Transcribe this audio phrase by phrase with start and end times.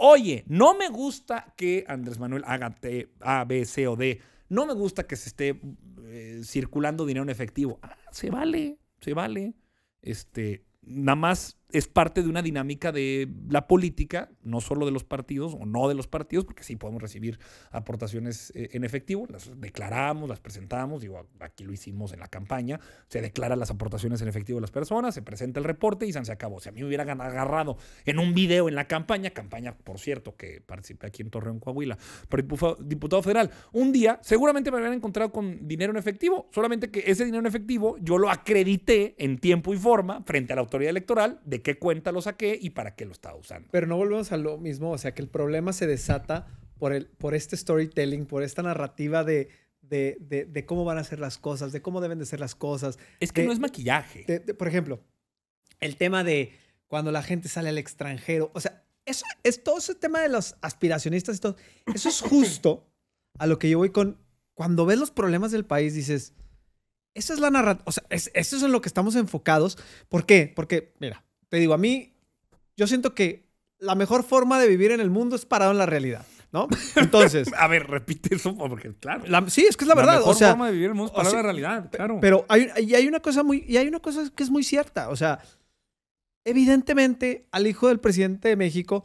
[0.00, 4.20] Oye, no me gusta que Andrés Manuel haga T, A, B, C o D.
[4.48, 5.60] No me gusta que se esté
[6.04, 7.80] eh, circulando dinero en efectivo.
[7.82, 9.54] Ah, se vale, se vale.
[10.00, 15.04] Este, nada más es parte de una dinámica de la política, no solo de los
[15.04, 17.38] partidos o no de los partidos, porque sí podemos recibir
[17.70, 22.80] aportaciones eh, en efectivo, las declaramos, las presentamos, digo, aquí lo hicimos en la campaña,
[23.08, 26.32] se declaran las aportaciones en efectivo de las personas, se presenta el reporte y se
[26.32, 26.60] acabó.
[26.60, 30.36] Si a mí me hubieran agarrado en un video en la campaña, campaña, por cierto,
[30.36, 31.98] que participé aquí en Torreón, Coahuila,
[32.28, 32.44] por
[32.84, 37.24] diputado federal, un día seguramente me hubieran encontrado con dinero en efectivo, solamente que ese
[37.24, 41.40] dinero en efectivo yo lo acredité en tiempo y forma frente a la autoridad electoral
[41.44, 43.68] de qué cuenta lo saqué y para qué lo estaba usando.
[43.70, 46.46] Pero no volvemos a lo mismo, o sea, que el problema se desata
[46.78, 49.48] por, el, por este storytelling, por esta narrativa de,
[49.80, 52.98] de, cómo van a ser las cosas, de cómo deben de ser las cosas.
[53.20, 54.24] Es que no es maquillaje.
[54.54, 55.00] por ejemplo,
[55.80, 56.52] el tema de
[56.86, 60.56] cuando la gente sale al extranjero, o sea, eso es todo ese tema de los
[60.60, 61.56] aspiracionistas y todo.
[61.94, 62.86] Eso es justo
[63.38, 64.18] a lo que yo voy con.
[64.54, 66.34] Cuando ves los problemas del país, dices,
[67.14, 69.78] esa es la narrativa, o sea, eso es en lo que estamos enfocados.
[70.08, 70.52] ¿Por qué?
[70.54, 72.12] Porque, mira, te digo, a mí,
[72.76, 75.86] yo siento que la mejor forma de vivir en el mundo es parado en la
[75.86, 76.26] realidad.
[76.50, 76.66] ¿No?
[76.96, 77.50] Entonces.
[77.58, 79.50] a ver, repite eso, porque claro.
[79.50, 80.14] sí, es que es la, verdad.
[80.14, 81.90] La mejor o sea, forma de vivir en el mundo es parado en la realidad,
[81.90, 82.18] claro.
[82.22, 85.10] Pero hay, y hay una cosa muy, y hay una cosa que es muy cierta.
[85.10, 85.40] O sea,
[86.46, 89.04] evidentemente al hijo del presidente de México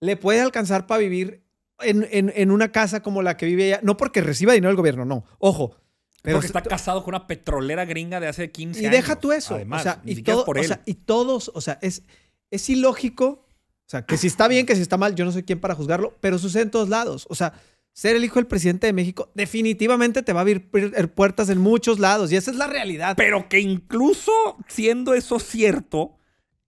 [0.00, 1.42] le puede alcanzar para vivir
[1.80, 3.80] en, en, en, una casa como la que vive ella.
[3.82, 5.24] No porque reciba dinero del gobierno, no.
[5.38, 5.76] Ojo,
[6.22, 8.92] porque está casado con una petrolera gringa de hace 15 años.
[8.92, 9.54] Y deja tú eso.
[9.54, 12.02] Además, o sea, y, y todos, o sea, es,
[12.50, 13.44] es ilógico.
[13.86, 15.74] O sea, que si está bien, que si está mal, yo no soy quien para
[15.74, 17.26] juzgarlo, pero sucede en todos lados.
[17.30, 17.54] O sea,
[17.98, 20.70] ser el hijo del presidente de México definitivamente te va a abrir
[21.14, 23.16] puertas en muchos lados y esa es la realidad.
[23.16, 24.32] Pero que incluso
[24.68, 26.16] siendo eso cierto,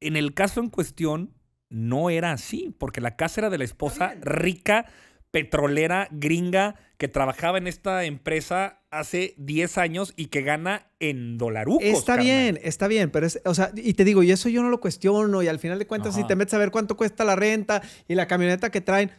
[0.00, 1.32] en el caso en cuestión
[1.68, 4.86] no era así, porque la casa era de la esposa rica
[5.30, 11.82] petrolera gringa que trabajaba en esta empresa hace 10 años y que gana en dolarucos.
[11.82, 14.68] Está bien, está bien, pero es, o sea, y te digo, y eso yo no
[14.68, 17.36] lo cuestiono, y al final de cuentas, si te metes a ver cuánto cuesta la
[17.36, 19.12] renta y la camioneta que traen,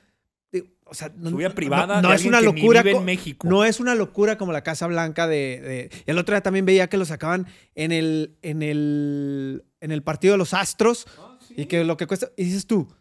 [0.86, 3.48] o sea, no, privada no, es una locura en México.
[3.50, 6.98] No es una locura como la Casa Blanca de, el otro día también veía que
[6.98, 11.84] lo sacaban en el en el en el partido de los Astros ah, y que
[11.84, 12.94] lo que cuesta y dices tú,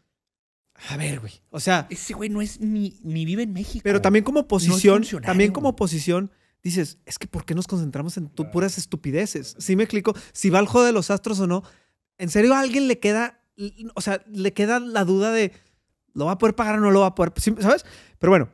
[0.88, 1.32] a ver, güey.
[1.50, 1.86] O sea.
[1.90, 3.82] Ese güey no es ni, ni vive en México.
[3.82, 5.04] Pero también como posición.
[5.22, 6.30] también como posición.
[6.62, 9.56] Dices, es que ¿por qué nos concentramos en tu, puras estupideces?
[9.58, 10.14] Sí me explico.
[10.32, 11.62] Si va al juego de los astros o no.
[12.18, 13.40] ¿En serio a alguien le queda.
[13.94, 15.52] O sea, le queda la duda de.
[16.12, 17.32] ¿Lo va a poder pagar o no lo va a poder?
[17.60, 17.84] ¿Sabes?
[18.18, 18.50] Pero bueno.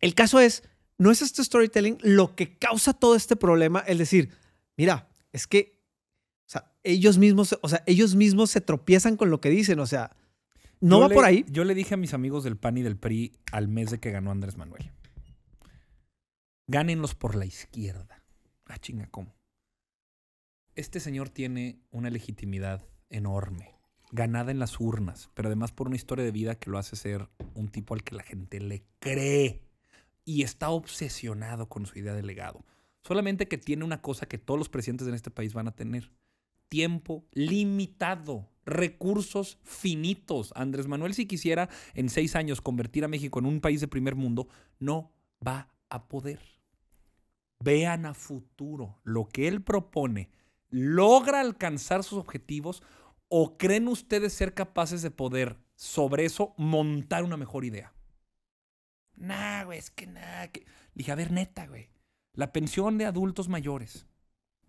[0.00, 0.62] El caso es.
[0.96, 3.80] No es este storytelling lo que causa todo este problema.
[3.80, 4.30] El decir,
[4.76, 5.80] mira, es que.
[6.46, 7.58] O sea, ellos mismos.
[7.62, 9.80] O sea, ellos mismos se tropiezan con lo que dicen.
[9.80, 10.16] O sea
[10.84, 11.46] ¿No va por ahí?
[11.48, 14.10] Yo le dije a mis amigos del PAN y del PRI al mes de que
[14.10, 14.92] ganó Andrés Manuel.
[16.66, 18.22] Gánenlos por la izquierda.
[18.66, 19.34] Ah, chinga, ¿cómo?
[20.74, 23.74] Este señor tiene una legitimidad enorme,
[24.12, 27.30] ganada en las urnas, pero además por una historia de vida que lo hace ser
[27.54, 29.62] un tipo al que la gente le cree
[30.26, 32.62] y está obsesionado con su idea de legado.
[33.02, 36.10] Solamente que tiene una cosa que todos los presidentes en este país van a tener.
[36.68, 40.52] Tiempo limitado recursos finitos.
[40.56, 44.14] Andrés Manuel, si quisiera en seis años convertir a México en un país de primer
[44.14, 44.48] mundo,
[44.78, 45.12] no
[45.46, 46.40] va a poder.
[47.60, 50.30] Vean a futuro lo que él propone.
[50.68, 52.82] ¿Logra alcanzar sus objetivos
[53.28, 57.94] o creen ustedes ser capaces de poder sobre eso montar una mejor idea?
[59.16, 60.50] Nah, güey, es que nada.
[60.94, 61.90] Dije, a ver, neta, güey.
[62.32, 64.06] La pensión de adultos mayores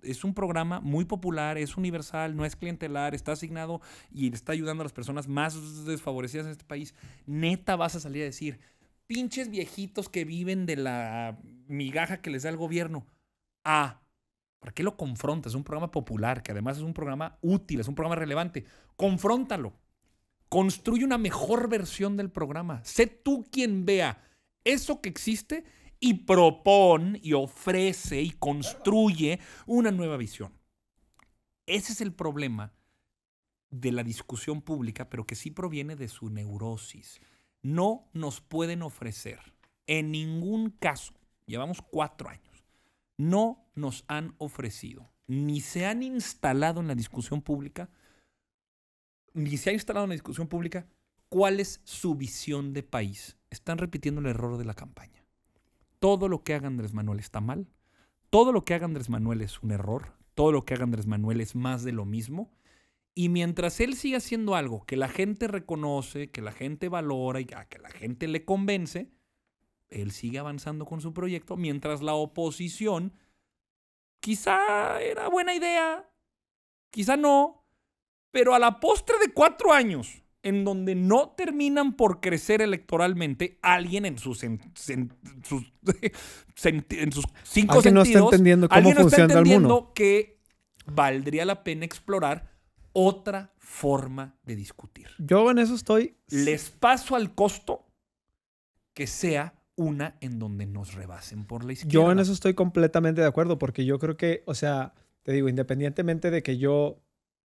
[0.06, 4.82] es un programa muy popular, es universal, no es clientelar, está asignado y está ayudando
[4.82, 6.94] a las personas más desfavorecidas en este país.
[7.26, 8.60] Neta vas a salir a decir,
[9.08, 13.06] pinches viejitos que viven de la migaja que les da el gobierno.
[13.64, 14.02] Ah,
[14.60, 15.52] ¿para qué lo confrontas?
[15.52, 18.66] Es un programa popular, que además es un programa útil, es un programa relevante.
[18.96, 19.74] Confróntalo.
[20.50, 22.82] Construye una mejor versión del programa.
[22.84, 24.22] Sé tú quien vea
[24.64, 25.66] eso que existe
[26.06, 30.54] y propone y ofrece y construye una nueva visión.
[31.66, 32.74] Ese es el problema
[33.72, 37.20] de la discusión pública, pero que sí proviene de su neurosis.
[37.64, 39.40] No nos pueden ofrecer,
[39.88, 41.16] en ningún caso,
[41.48, 42.64] llevamos cuatro años,
[43.18, 47.90] no nos han ofrecido, ni se han instalado en la discusión pública,
[49.34, 50.88] ni se ha instalado en la discusión pública
[51.30, 53.38] cuál es su visión de país.
[53.50, 55.25] Están repitiendo el error de la campaña
[56.00, 57.68] todo lo que haga Andrés Manuel está mal,
[58.30, 61.42] todo lo que haga Andrés Manuel es un error, todo lo que haga Andrés Manuel
[61.42, 62.52] es más de lo mismo,
[63.18, 67.46] Y mientras él siga haciendo algo que la gente reconoce, que la gente valora y
[67.46, 69.10] que la gente le convence,
[69.88, 73.14] él sigue avanzando con su proyecto, mientras la oposición
[74.20, 76.10] quizá era buena idea,
[76.90, 77.66] quizá no,
[78.32, 84.06] pero a la postre de cuatro años, en donde no terminan por crecer electoralmente, alguien
[84.06, 84.62] en sus, en,
[85.44, 85.74] sus,
[86.64, 89.92] en sus cinco ¿Alguien no está entendiendo cómo alguien no está entendiendo mundo.
[89.96, 90.40] que
[90.86, 92.52] valdría la pena explorar
[92.94, 95.08] otra forma de discutir.
[95.18, 96.16] Yo en eso estoy.
[96.30, 97.88] Les paso al costo
[98.94, 101.92] que sea una en donde nos rebasen por la izquierda.
[101.92, 104.94] Yo en eso estoy completamente de acuerdo, porque yo creo que, o sea,
[105.24, 107.02] te digo, independientemente de que yo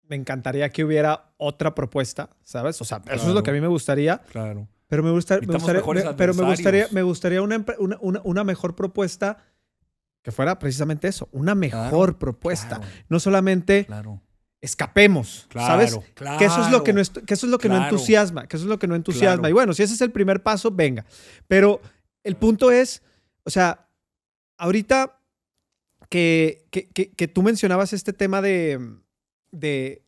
[0.08, 2.80] me encantaría que hubiera otra propuesta, ¿sabes?
[2.82, 4.20] O sea, eso es lo que a mí me gustaría.
[4.32, 4.68] Claro.
[4.88, 8.44] Pero me, gusta- me gustaría, me- pero me gustaría, me gustaría una, una, una- una
[8.44, 9.38] mejor propuesta
[10.22, 12.78] que fuera precisamente eso, una mejor propuesta.
[12.78, 14.22] Claro, No solamente claro.
[14.62, 16.00] escapemos, Claro, ¿sabes?
[16.14, 16.38] claro.
[16.38, 18.66] Que eso es lo que no, que eso es lo que no entusiasma, que eso
[18.66, 19.50] es lo que no entusiasma.
[19.50, 21.06] Y bueno, si ese es el primer paso, venga.
[21.48, 21.82] Pero
[22.24, 23.02] el punto es,
[23.44, 23.88] o sea,
[24.58, 25.20] ahorita
[26.10, 28.80] que, que, que- que tú mencionabas este tema de,
[29.60, 30.04] de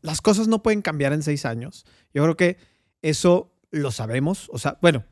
[0.00, 1.86] las cosas no pueden cambiar en seis años.
[2.12, 2.56] Yo creo que
[3.02, 4.48] eso lo sabemos.
[4.52, 5.04] O sea, bueno,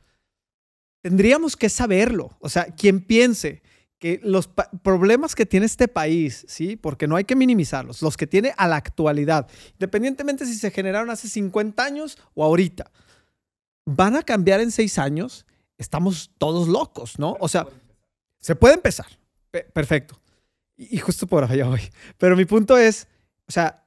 [1.03, 2.37] tendríamos que saberlo.
[2.41, 3.62] O sea, quien piense
[3.99, 4.49] que los
[4.82, 6.76] problemas que tiene este país, ¿sí?
[6.76, 11.08] Porque no hay que minimizarlos, los que tiene a la actualidad, independientemente si se generaron
[11.11, 12.91] hace 50 años o ahorita,
[13.87, 15.47] van a cambiar en seis años,
[15.79, 17.37] estamos todos locos, ¿no?
[17.38, 17.67] O sea,
[18.41, 19.06] se puede empezar.
[19.53, 20.19] Pe- perfecto.
[20.76, 21.82] Y, y justo por allá voy.
[22.19, 23.06] Pero mi punto es,
[23.53, 23.85] o sea,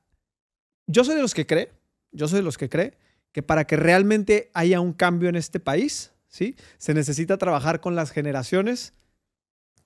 [0.86, 1.72] yo soy de los que cree,
[2.12, 3.00] yo soy de los que cree
[3.32, 6.56] que para que realmente haya un cambio en este país, ¿sí?
[6.78, 8.94] Se necesita trabajar con las generaciones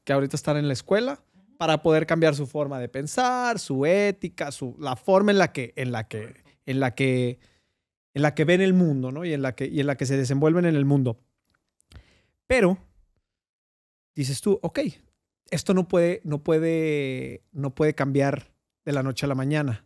[0.04, 1.24] que ahorita están en la escuela
[1.58, 5.72] para poder cambiar su forma de pensar, su ética, su, la forma en la que,
[5.78, 7.40] en la que, en la que,
[8.14, 9.24] en la que ven el mundo, ¿no?
[9.24, 11.22] Y en la que, y en la que se desenvuelven en el mundo.
[12.48, 12.78] Pero
[14.14, 14.80] dices tú, ok,
[15.52, 19.84] esto no puede, no puede, no puede cambiar de la noche a la mañana.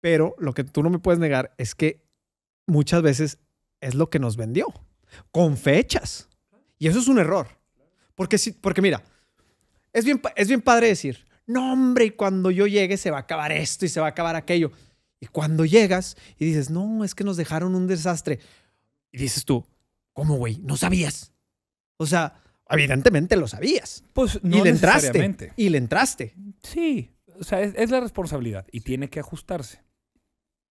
[0.00, 2.04] Pero lo que tú no me puedes negar es que
[2.66, 3.38] muchas veces
[3.80, 4.66] es lo que nos vendió,
[5.30, 6.28] con fechas.
[6.78, 7.48] Y eso es un error.
[8.14, 9.02] Porque, si, porque mira,
[9.92, 13.20] es bien, es bien padre decir, no hombre, y cuando yo llegue se va a
[13.20, 14.70] acabar esto y se va a acabar aquello.
[15.20, 18.38] Y cuando llegas y dices, no, es que nos dejaron un desastre.
[19.10, 19.66] Y dices tú,
[20.12, 20.58] ¿cómo, güey?
[20.58, 21.32] ¿No sabías?
[21.96, 24.04] O sea, evidentemente lo sabías.
[24.12, 25.52] Pues y no le entraste.
[25.56, 26.34] Y le entraste.
[26.62, 29.82] Sí, o sea, es, es la responsabilidad y tiene que ajustarse.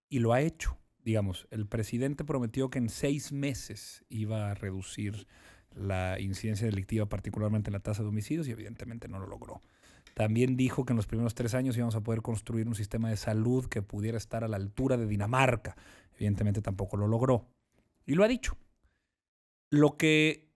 [0.09, 0.77] Y lo ha hecho.
[1.03, 5.27] Digamos, el presidente prometió que en seis meses iba a reducir
[5.73, 9.61] la incidencia delictiva, particularmente en la tasa de homicidios, y evidentemente no lo logró.
[10.13, 13.17] También dijo que en los primeros tres años íbamos a poder construir un sistema de
[13.17, 15.77] salud que pudiera estar a la altura de Dinamarca.
[16.15, 17.47] Evidentemente tampoco lo logró.
[18.05, 18.57] Y lo ha dicho.
[19.69, 20.46] Lo que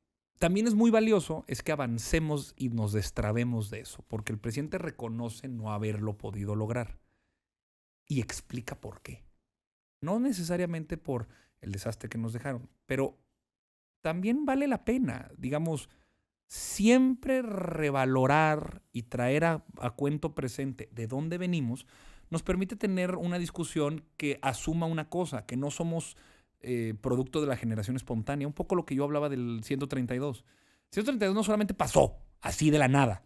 [0.41, 4.79] también es muy valioso es que avancemos y nos destrabemos de eso, porque el presidente
[4.79, 6.97] reconoce no haberlo podido lograr
[8.07, 9.23] y explica por qué.
[10.01, 11.27] No necesariamente por
[11.61, 13.19] el desastre que nos dejaron, pero
[14.01, 15.89] también vale la pena, digamos,
[16.47, 21.85] siempre revalorar y traer a, a cuento presente de dónde venimos,
[22.31, 26.17] nos permite tener una discusión que asuma una cosa, que no somos
[26.61, 30.45] eh, producto de la generación espontánea, un poco lo que yo hablaba del 132.
[30.91, 33.23] 132 no solamente pasó así de la nada,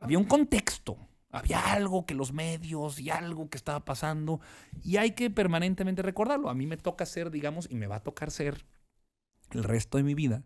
[0.00, 0.96] había un contexto,
[1.30, 4.40] había algo que los medios y algo que estaba pasando
[4.82, 6.48] y hay que permanentemente recordarlo.
[6.48, 8.64] A mí me toca ser, digamos, y me va a tocar ser
[9.50, 10.44] el resto de mi vida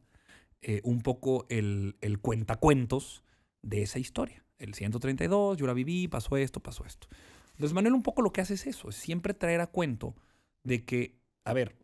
[0.63, 3.25] eh, un poco el, el cuentacuentos
[3.63, 4.45] de esa historia.
[4.59, 7.09] El 132, yo la viví, pasó esto, pasó esto.
[7.53, 10.15] Entonces, Manuel, un poco lo que hace es eso, es siempre traer a cuento
[10.63, 11.77] de que, a ver,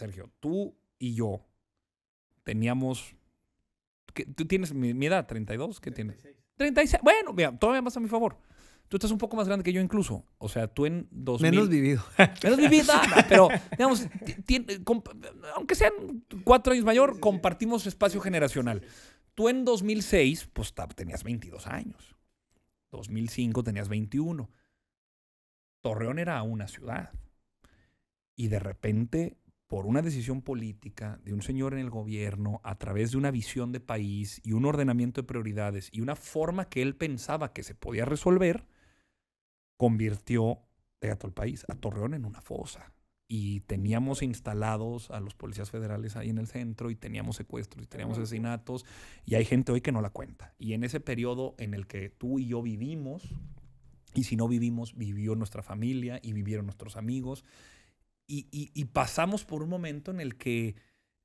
[0.00, 1.46] Sergio, tú y yo
[2.42, 3.14] teníamos...
[4.14, 5.26] ¿qué- ¿Tú tienes mi, mi edad?
[5.28, 5.78] ¿32?
[5.78, 6.26] ¿Qué tienes?
[6.56, 7.00] 36.
[7.02, 8.36] Bueno, mira, todavía más a mi favor.
[8.88, 10.24] Tú estás un poco más grande que yo incluso.
[10.38, 11.50] O sea, tú en 2000...
[11.52, 12.02] Menos vivido.
[12.42, 14.06] Menos vivida, no, pero digamos,
[15.54, 15.92] aunque sean
[16.44, 18.82] cuatro años mayor, compartimos espacio generacional.
[19.36, 22.16] Tú en 2006, pues tenías 22 años.
[22.90, 24.50] 2005 tenías 21.
[25.82, 27.12] Torreón era una ciudad.
[28.34, 29.36] Y de repente,
[29.70, 33.70] por una decisión política de un señor en el gobierno, a través de una visión
[33.70, 37.76] de país y un ordenamiento de prioridades y una forma que él pensaba que se
[37.76, 38.66] podía resolver,
[39.76, 40.58] convirtió
[41.00, 42.92] de a todo el país, a Torreón en una fosa.
[43.28, 47.86] Y teníamos instalados a los policías federales ahí en el centro y teníamos secuestros y
[47.86, 48.84] teníamos asesinatos
[49.24, 50.52] y hay gente hoy que no la cuenta.
[50.58, 53.22] Y en ese periodo en el que tú y yo vivimos,
[54.14, 57.44] Y si no vivimos, vivió nuestra familia y vivieron nuestros amigos.
[58.32, 60.76] Y, pasamos por un momento en el que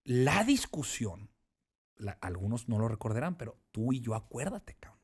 [0.03, 1.29] la discusión,
[2.19, 4.99] algunos no lo recordarán, pero tú y yo acuérdate, cabrón.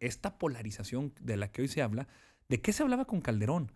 [0.00, 2.08] Esta polarización de la que hoy se habla,
[2.48, 3.72] ¿de qué se hablaba con Calderón?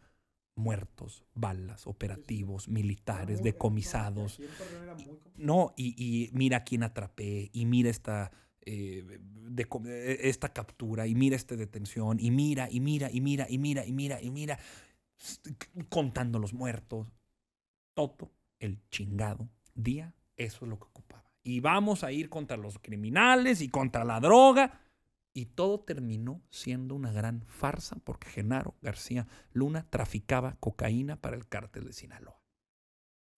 [0.54, 4.40] Muertos, balas, operativos, militares, decomisados.
[5.36, 8.32] No, y, mira quién atrapé, y mira esta,
[8.62, 9.20] eh,
[9.58, 13.84] eh, esta captura, y mira esta detención, y mira, y mira, y mira, y mira,
[13.84, 14.58] y mira, y mira,
[15.90, 17.08] contando los muertos
[17.98, 20.14] todo el chingado día.
[20.36, 21.32] Eso es lo que ocupaba.
[21.42, 24.80] Y vamos a ir contra los criminales y contra la droga.
[25.34, 31.48] Y todo terminó siendo una gran farsa porque Genaro García Luna traficaba cocaína para el
[31.48, 32.40] cártel de Sinaloa.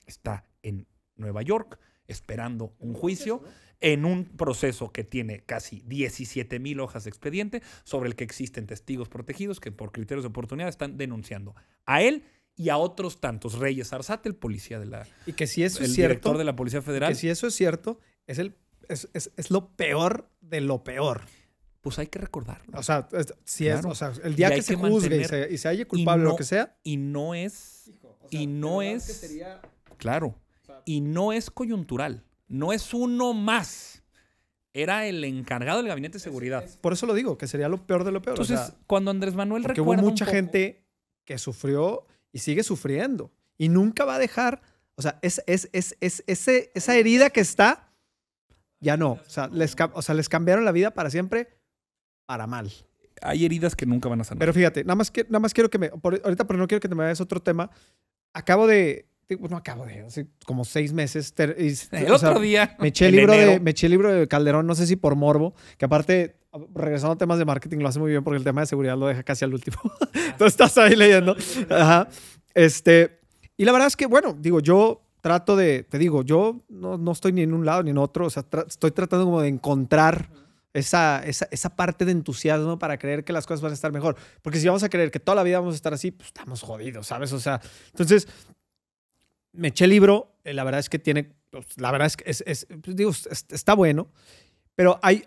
[0.04, 0.86] Está en
[1.16, 3.42] Nueva York esperando un juicio
[3.80, 8.66] en un proceso que tiene casi 17 mil hojas de expediente sobre el que existen
[8.66, 11.54] testigos protegidos que por criterios de oportunidad están denunciando
[11.86, 12.24] a él
[12.56, 13.58] y a otros tantos.
[13.58, 15.06] Reyes Arzate, el policía de la.
[15.26, 16.08] Y que si eso el es cierto.
[16.10, 17.10] director de la Policía Federal.
[17.10, 18.54] Que si eso es cierto, es, el,
[18.88, 21.22] es, es, lo peor de lo peor.
[21.80, 22.78] Pues hay que recordarlo.
[22.78, 23.08] O sea,
[23.44, 26.26] si es, o sea el día que se juzgue y se, y se haya culpable
[26.26, 26.76] o lo que sea.
[26.82, 27.90] Y no es.
[28.28, 29.26] y no es.
[29.96, 30.34] claro.
[30.84, 32.24] y no es coyuntural.
[32.48, 34.02] No es uno más.
[34.72, 36.64] Era el encargado del gabinete de seguridad.
[36.80, 38.38] por eso lo digo, que sería lo peor de lo peor.
[38.38, 40.84] Entonces, cuando Andrés Manuel porque hubo mucha gente
[41.24, 43.32] que sufrió y sigue sufriendo.
[43.58, 44.62] Y nunca va a dejar,
[44.94, 47.92] o sea, es, es, es, es ese, esa herida que está,
[48.80, 49.12] ya no.
[49.12, 51.48] O sea, les, o sea, les cambiaron la vida para siempre,
[52.26, 52.70] para mal.
[53.22, 54.38] Hay heridas que nunca van a sanar.
[54.38, 56.88] Pero fíjate, nada más, que, nada más quiero que me, ahorita, pero no quiero que
[56.88, 57.70] te me vayas otro tema.
[58.32, 61.34] Acabo de, no acabo de, hace como seis meses.
[61.38, 62.76] el otro día.
[62.78, 65.16] Me eché, el libro de, me eché el libro de Calderón, no sé si por
[65.16, 66.36] morbo, que aparte
[66.74, 69.06] regresando a temas de marketing, lo hace muy bien porque el tema de seguridad lo
[69.06, 69.78] deja casi al último.
[70.38, 71.36] Tú estás ahí leyendo.
[71.68, 72.08] Ajá.
[72.54, 73.20] Este,
[73.56, 77.12] y la verdad es que, bueno, digo, yo trato de, te digo, yo no, no
[77.12, 80.30] estoy ni en un lado ni en otro, o sea, estoy tratando como de encontrar
[80.72, 84.16] esa, esa, esa, parte de entusiasmo para creer que las cosas van a estar mejor.
[84.42, 86.62] Porque si vamos a creer que toda la vida vamos a estar así, pues estamos
[86.62, 87.32] jodidos, ¿sabes?
[87.32, 88.28] O sea, entonces,
[89.52, 92.30] me eché el libro, eh, la verdad es que tiene, pues, la verdad es que
[92.30, 94.08] es, es pues, digo, está bueno,
[94.74, 95.24] pero hay,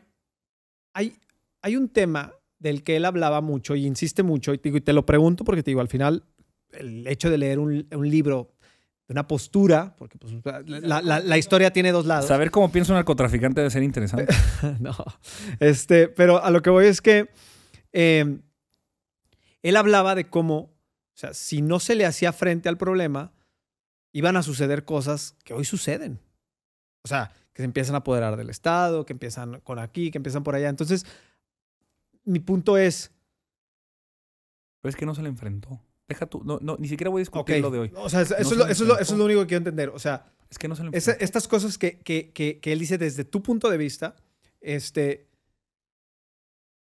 [0.94, 1.20] hay,
[1.62, 5.06] hay un tema del que él hablaba mucho y insiste mucho, y te, te lo
[5.06, 6.24] pregunto porque te digo, al final,
[6.72, 8.54] el hecho de leer un, un libro
[9.08, 10.34] de una postura, porque pues,
[10.66, 12.28] la, la, la, historia tiene dos lados.
[12.28, 14.34] Saber cómo piensa un narcotraficante debe ser interesante.
[14.80, 14.96] no,
[15.60, 17.30] este, pero a lo que voy es que
[17.92, 18.42] em,
[19.62, 23.34] él hablaba de cómo, o sea, si no se le hacía frente al problema,
[24.14, 26.20] iban a suceder cosas que hoy suceden.
[27.04, 30.44] O sea, que se empiezan a apoderar del Estado, que empiezan con aquí, que empiezan
[30.44, 30.70] por allá.
[30.70, 31.06] Entonces,
[32.24, 33.12] mi punto es...
[34.82, 35.82] Pero es que no se le enfrentó.
[36.08, 37.92] Deja tú, no, no, ni siquiera voy a discutir lo de hoy.
[37.96, 39.90] O sea, eso, es lo, eso, es lo, único que quiero entender.
[39.90, 42.98] O sea, es que no se le estas cosas que, que, que, que, él dice
[42.98, 44.16] desde tu punto de vista,
[44.60, 45.30] este,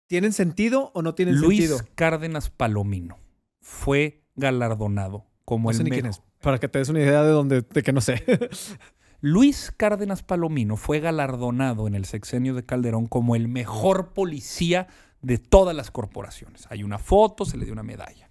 [0.07, 1.77] ¿tienen sentido o no tienen sentido?
[1.79, 3.19] Luis Cárdenas Palomino
[3.61, 6.15] fue galardonado como el mejor.
[6.45, 8.23] Para que te des una idea de, dónde, de que no sé.
[9.23, 14.87] Luis Cárdenas Palomino fue galardonado en el sexenio de Calderón como el mejor policía
[15.23, 16.67] de todas las corporaciones.
[16.69, 18.29] Hay una foto, se le dio una medalla.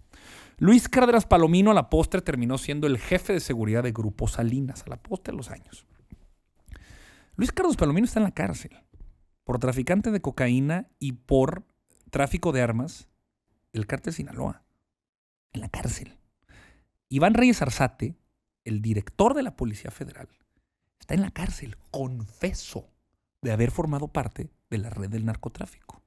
[0.59, 4.83] Luis Cárdenas Palomino a la postre terminó siendo el jefe de seguridad de Grupo Salinas,
[4.85, 5.87] a la postre de los años.
[7.35, 8.77] Luis Cárdenas Palomino está en la cárcel
[9.43, 11.63] por traficante de cocaína y por
[12.11, 13.09] tráfico de armas
[13.73, 14.63] del cártel Sinaloa.
[15.51, 16.19] En la cárcel.
[17.13, 18.15] Iván Reyes Arzate,
[18.65, 20.29] el director de la Policía Federal,
[20.99, 22.89] está en la cárcel, confeso
[23.43, 26.01] de haber formado parte de la red del narcotráfico.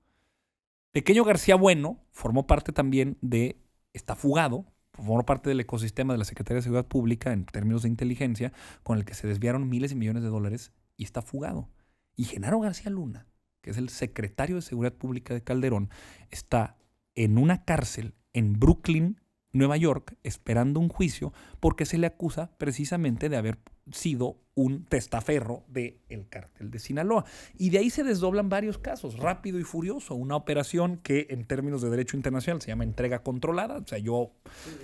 [0.91, 6.25] Pequeño García Bueno formó parte también de, está fugado, formó parte del ecosistema de la
[6.25, 9.95] Secretaría de Seguridad Pública en términos de inteligencia, con el que se desviaron miles y
[9.95, 11.71] millones de dólares y está fugado.
[12.17, 13.29] Y Genaro García Luna,
[13.61, 15.89] que es el secretario de Seguridad Pública de Calderón,
[16.33, 16.77] está
[17.15, 19.21] en una cárcel en Brooklyn,
[19.57, 23.59] Nueva York, esperando un juicio porque se le acusa precisamente de haber
[23.93, 27.25] sido un testaferro del el cártel de Sinaloa.
[27.59, 31.83] Y de ahí se desdoblan varios casos, rápido y furioso, una operación que en términos
[31.83, 34.33] de derecho internacional se llama entrega controlada, o sea, yo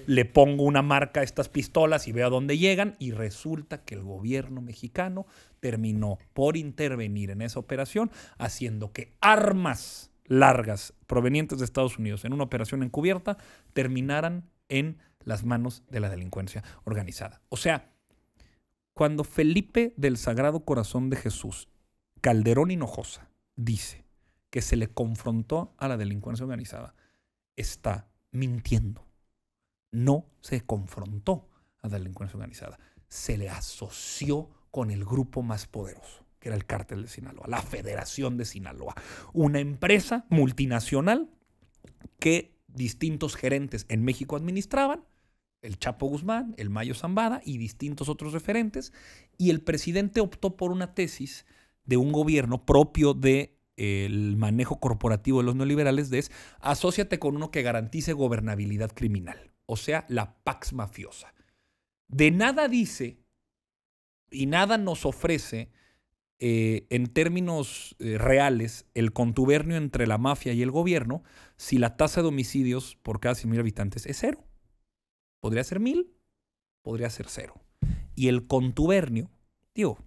[0.07, 3.95] le pongo una marca a estas pistolas y veo a dónde llegan y resulta que
[3.95, 5.27] el gobierno mexicano
[5.61, 12.33] terminó por intervenir en esa operación, haciendo que armas largas provenientes de Estados Unidos en
[12.33, 13.39] una operación encubierta
[13.73, 17.43] terminaran en las manos de la delincuencia organizada.
[17.49, 17.93] O sea,
[18.95, 21.69] cuando Felipe del Sagrado Corazón de Jesús,
[22.21, 24.05] Calderón Hinojosa, dice
[24.51, 26.95] que se le confrontó a la delincuencia organizada,
[27.57, 29.07] está mintiendo.
[29.91, 31.49] No se confrontó
[31.83, 32.79] a la delincuencia organizada.
[33.09, 37.61] Se le asoció con el grupo más poderoso, que era el cártel de Sinaloa, la
[37.61, 38.95] Federación de Sinaloa.
[39.35, 41.29] Una empresa multinacional
[42.19, 45.05] que distintos gerentes en México administraban,
[45.63, 48.93] el Chapo Guzmán, el Mayo Zambada y distintos otros referentes,
[49.39, 51.47] y el presidente optó por una tesis
[51.85, 57.37] de un gobierno propio de el manejo corporativo de los neoliberales de es asóciate con
[57.37, 61.35] uno que garantice gobernabilidad criminal, o sea, la pax mafiosa.
[62.09, 63.19] De nada dice
[64.31, 65.71] y nada nos ofrece
[66.45, 71.23] eh, en términos eh, reales el contubernio entre la mafia y el gobierno
[71.57, 74.45] si la tasa de homicidios por cada 100.000 habitantes es cero.
[75.41, 76.13] Podría ser mil,
[76.83, 77.63] podría ser cero.
[78.17, 79.31] Y el contubernio,
[79.73, 79.99] digo,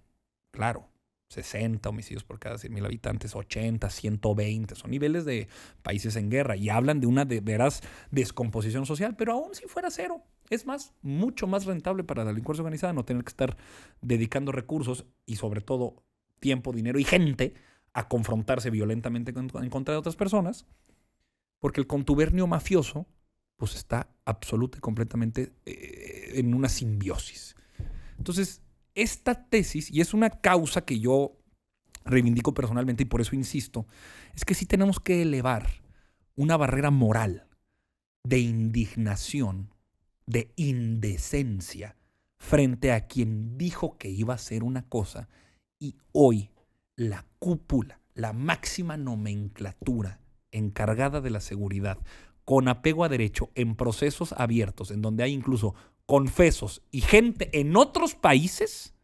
[0.52, 0.90] claro,
[1.30, 5.48] 60 homicidios por cada 100.000 habitantes, 80, 120, son niveles de
[5.82, 9.90] países en guerra y hablan de una de veras descomposición social, pero aún si fuera
[9.90, 13.56] cero, es más, mucho más rentable para la delincuencia organizada no tener que estar
[14.02, 16.05] dedicando recursos y sobre todo
[16.40, 17.54] tiempo, dinero y gente
[17.92, 20.66] a confrontarse violentamente en contra de otras personas,
[21.60, 23.06] porque el contubernio mafioso
[23.56, 27.56] pues está absoluta y completamente eh, en una simbiosis.
[28.18, 28.62] Entonces,
[28.94, 31.38] esta tesis, y es una causa que yo
[32.04, 33.86] reivindico personalmente y por eso insisto,
[34.34, 35.82] es que sí tenemos que elevar
[36.34, 37.46] una barrera moral
[38.24, 39.70] de indignación,
[40.26, 41.96] de indecencia,
[42.38, 45.28] frente a quien dijo que iba a hacer una cosa
[45.78, 46.50] y hoy
[46.96, 51.98] la cúpula, la máxima nomenclatura encargada de la seguridad,
[52.44, 55.74] con apego a derecho, en procesos abiertos, en donde hay incluso
[56.06, 58.94] confesos y gente en otros países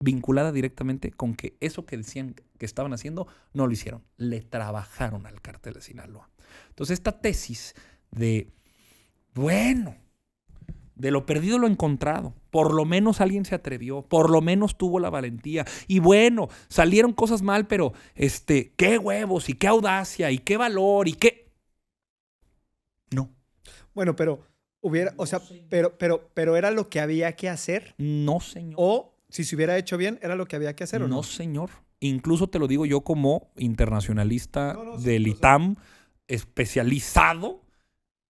[0.00, 5.26] vinculada directamente con que eso que decían que estaban haciendo no lo hicieron, le trabajaron
[5.26, 6.28] al cártel de Sinaloa.
[6.70, 7.74] Entonces esta tesis
[8.10, 8.50] de,
[9.34, 9.96] bueno,
[10.96, 12.34] de lo perdido lo encontrado.
[12.52, 15.64] Por lo menos alguien se atrevió, por lo menos tuvo la valentía.
[15.88, 21.08] Y bueno, salieron cosas mal, pero este, qué huevos y qué audacia y qué valor
[21.08, 21.50] y qué.
[23.10, 23.30] No.
[23.94, 24.42] Bueno, pero
[24.82, 27.94] hubiera, o sea, pero, pero, pero era lo que había que hacer.
[27.96, 28.74] No, señor.
[28.76, 31.02] O si se hubiera hecho bien, era lo que había que hacer.
[31.02, 31.70] ¿o no, no, señor.
[32.00, 35.76] Incluso te lo digo yo como internacionalista del ITAM,
[36.28, 37.64] especializado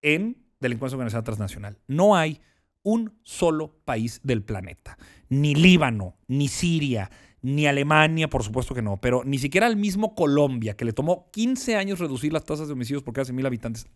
[0.00, 1.76] en delincuencia organizada transnacional.
[1.88, 2.40] No hay
[2.82, 4.98] un solo país del planeta.
[5.28, 7.10] Ni Líbano, ni Siria,
[7.42, 11.30] ni Alemania, por supuesto que no, pero ni siquiera el mismo Colombia, que le tomó
[11.32, 13.86] 15 años reducir las tasas de homicidios por cada 100.000 habitantes,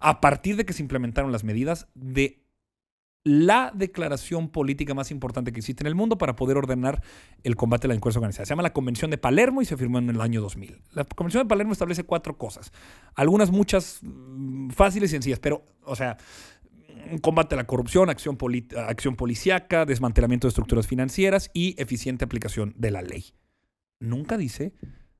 [0.00, 2.42] a partir de que se implementaron las medidas de
[3.24, 7.02] la declaración política más importante que existe en el mundo para poder ordenar
[7.42, 8.46] el combate a la delincuencia organizada.
[8.46, 10.80] Se llama la Convención de Palermo y se firmó en el año 2000.
[10.94, 12.72] La Convención de Palermo establece cuatro cosas.
[13.14, 16.16] Algunas muchas mm, fáciles y sencillas, pero, o sea,
[17.20, 18.38] combate a la corrupción, acción,
[18.76, 23.32] acción policíaca, desmantelamiento de estructuras financieras y eficiente aplicación de la ley.
[24.00, 24.74] Nunca dice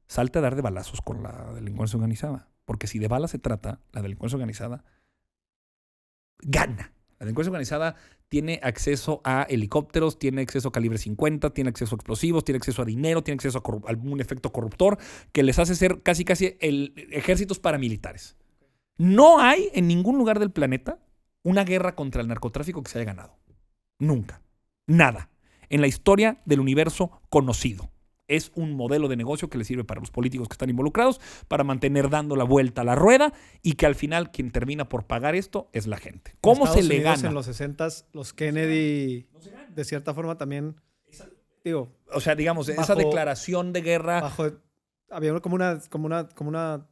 [0.08, 2.48] salte a dar de balazos con la delincuencia organizada.
[2.64, 4.84] Porque si de balas se trata, la delincuencia organizada
[6.40, 6.92] gana.
[7.18, 7.96] La delincuencia organizada
[8.28, 12.82] tiene acceso a helicópteros, tiene acceso a calibre 50, tiene acceso a explosivos, tiene acceso
[12.82, 14.98] a dinero, tiene acceso a algún efecto corruptor
[15.32, 18.36] que les hace ser casi casi el, ejércitos paramilitares.
[18.98, 20.98] No hay en ningún lugar del planeta
[21.48, 23.38] una guerra contra el narcotráfico que se haya ganado.
[23.98, 24.42] Nunca.
[24.86, 25.30] Nada.
[25.70, 27.90] En la historia del universo conocido.
[28.26, 31.64] Es un modelo de negocio que le sirve para los políticos que están involucrados, para
[31.64, 33.32] mantener dando la vuelta a la rueda
[33.62, 36.34] y que al final quien termina por pagar esto es la gente.
[36.42, 37.28] ¿Cómo se le gana?
[37.28, 39.26] En los 60 los Kennedy,
[39.70, 40.76] de cierta forma también,
[41.64, 41.90] digo...
[42.12, 44.30] O sea, digamos, esa declaración de guerra...
[45.10, 46.86] había como una, como una, como una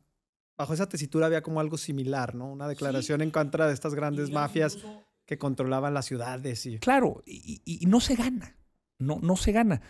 [0.56, 2.50] bajo esa tesitura había como algo similar, ¿no?
[2.50, 4.78] Una declaración en contra de estas grandes mafias
[5.26, 6.64] que controlaban las ciudades.
[6.66, 6.78] Y...
[6.78, 8.56] Claro, y, no se gana,
[8.98, 9.82] no, no se gana.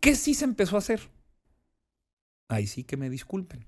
[0.00, 1.00] ¿Qué sí se empezó a hacer?
[2.48, 3.66] Ahí sí que me disculpen.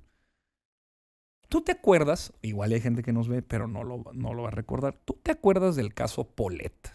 [1.48, 2.32] ¿Tú te acuerdas?
[2.42, 4.98] Igual hay gente que nos ve, pero no lo, no lo va a recordar.
[5.04, 6.94] ¿Tú te acuerdas del caso Polet?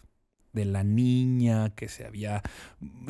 [0.53, 2.43] De la niña que se había.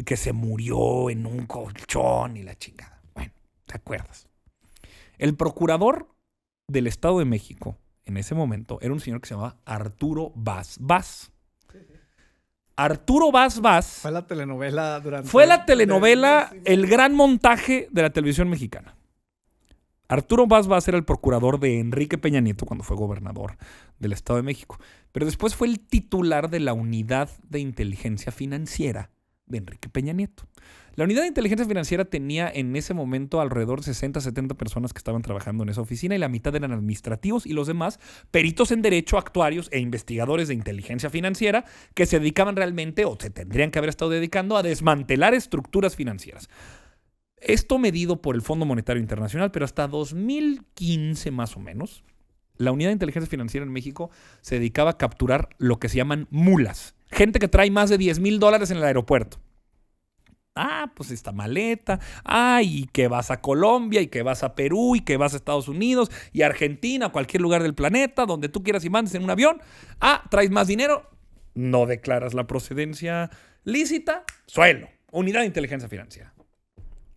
[0.06, 3.01] que se murió en un colchón y la chingada.
[3.13, 3.34] Bueno,
[3.65, 4.29] ¿te acuerdas?
[5.17, 6.12] El procurador
[6.67, 10.78] del Estado de México en ese momento era un señor que se llamaba Arturo Vaz
[10.80, 11.32] Vaz.
[12.76, 13.99] Arturo Vaz Vaz.
[14.02, 15.30] Fue la telenovela durante.
[15.30, 18.95] Fue la telenovela, el gran montaje de la televisión mexicana.
[20.08, 23.58] Arturo Vaz Vaz era el procurador de Enrique Peña Nieto cuando fue gobernador
[23.99, 24.80] del Estado de México.
[25.12, 29.12] Pero después fue el titular de la unidad de inteligencia financiera
[29.53, 30.43] de Enrique Peña Nieto.
[30.95, 34.99] La unidad de inteligencia financiera tenía en ese momento alrededor de 60, 70 personas que
[34.99, 38.83] estaban trabajando en esa oficina y la mitad eran administrativos y los demás peritos en
[38.83, 43.79] derecho, actuarios e investigadores de inteligencia financiera que se dedicaban realmente o se tendrían que
[43.79, 46.47] haber estado dedicando a desmantelar estructuras financieras.
[47.37, 52.03] Esto medido por el Fondo Monetario Internacional, pero hasta 2015 más o menos,
[52.57, 54.11] la unidad de inteligencia financiera en México
[54.41, 56.95] se dedicaba a capturar lo que se llaman mulas.
[57.13, 59.39] Gente que trae más de 10 mil dólares en el aeropuerto.
[60.56, 61.99] Ah, pues esta maleta.
[62.23, 65.38] Ah, y que vas a Colombia, y que vas a Perú, y que vas a
[65.38, 69.30] Estados Unidos, y Argentina, cualquier lugar del planeta, donde tú quieras y mandes en un
[69.30, 69.62] avión.
[69.99, 71.10] Ah, traes más dinero.
[71.56, 73.30] No declaras la procedencia
[73.63, 74.26] lícita.
[74.45, 74.89] Suelo.
[75.12, 76.34] Unidad de inteligencia financiera.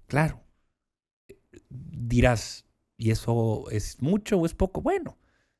[0.06, 0.42] Claro.
[1.68, 4.82] Dirás, ¿y eso es mucho o es poco?
[4.82, 5.16] Bueno,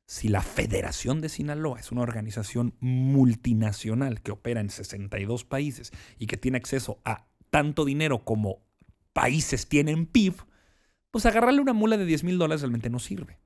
[0.07, 6.27] si la Federación de Sinaloa es una organización multinacional que opera en 62 países y
[6.27, 8.59] que tiene acceso a tanto dinero como
[9.11, 10.35] países tienen PIB,
[11.11, 13.37] pues agarrarle una mula de 10 mil dólares realmente no sirve.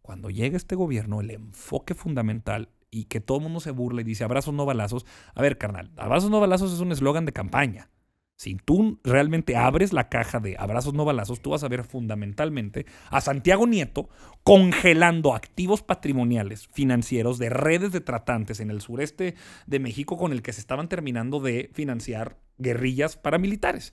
[0.00, 4.04] Cuando llega este gobierno, el enfoque fundamental y que todo el mundo se burla y
[4.04, 7.90] dice abrazos no balazos, a ver, carnal, abrazos no balazos es un eslogan de campaña.
[8.38, 12.86] Si tú realmente abres la caja de abrazos no balazos, tú vas a ver fundamentalmente
[13.10, 14.08] a Santiago Nieto
[14.44, 19.34] congelando activos patrimoniales financieros de redes de tratantes en el sureste
[19.66, 23.92] de México con el que se estaban terminando de financiar guerrillas paramilitares.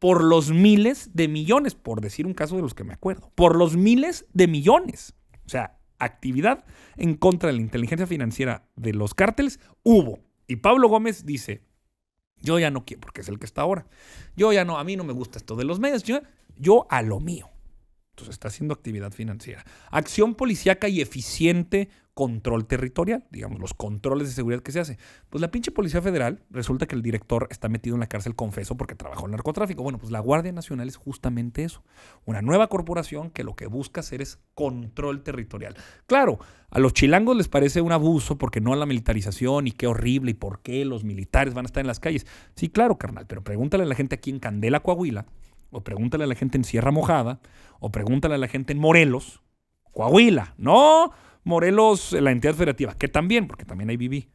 [0.00, 3.30] Por los miles de millones, por decir un caso de los que me acuerdo.
[3.36, 5.14] Por los miles de millones.
[5.46, 6.64] O sea, actividad
[6.96, 10.18] en contra de la inteligencia financiera de los cárteles hubo.
[10.48, 11.62] Y Pablo Gómez dice,
[12.42, 13.86] yo ya no quiero, porque es el que está ahora.
[14.36, 16.02] Yo ya no, a mí no me gusta esto de los medios.
[16.02, 16.20] Yo,
[16.58, 17.48] yo a lo mío.
[18.16, 19.62] Entonces está haciendo actividad financiera.
[19.90, 24.96] Acción policíaca y eficiente control territorial, digamos, los controles de seguridad que se hace.
[25.28, 28.74] Pues la pinche Policía Federal, resulta que el director está metido en la cárcel confeso
[28.74, 29.82] porque trabajó en narcotráfico.
[29.82, 31.84] Bueno, pues la Guardia Nacional es justamente eso.
[32.24, 35.76] Una nueva corporación que lo que busca hacer es control territorial.
[36.06, 36.38] Claro,
[36.70, 40.30] a los chilangos les parece un abuso porque no a la militarización y qué horrible
[40.30, 42.26] y por qué los militares van a estar en las calles.
[42.54, 45.26] Sí, claro, carnal, pero pregúntale a la gente aquí en Candela, Coahuila,
[45.76, 47.38] o pregúntale a la gente en Sierra Mojada,
[47.80, 49.42] o pregúntale a la gente en Morelos,
[49.92, 51.12] Coahuila, no
[51.44, 54.30] Morelos, la entidad federativa, que también, porque también ahí viví,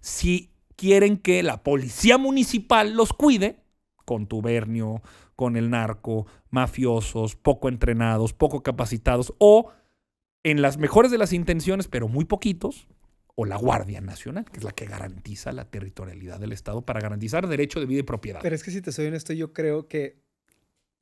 [0.00, 3.64] si quieren que la policía municipal los cuide,
[4.04, 5.02] con tubernio,
[5.34, 9.72] con el narco, mafiosos, poco entrenados, poco capacitados, o
[10.44, 12.86] en las mejores de las intenciones, pero muy poquitos,
[13.34, 17.48] o la Guardia Nacional, que es la que garantiza la territorialidad del Estado para garantizar
[17.48, 18.38] derecho de vida y propiedad.
[18.42, 20.23] Pero es que si te soy honesto, yo creo que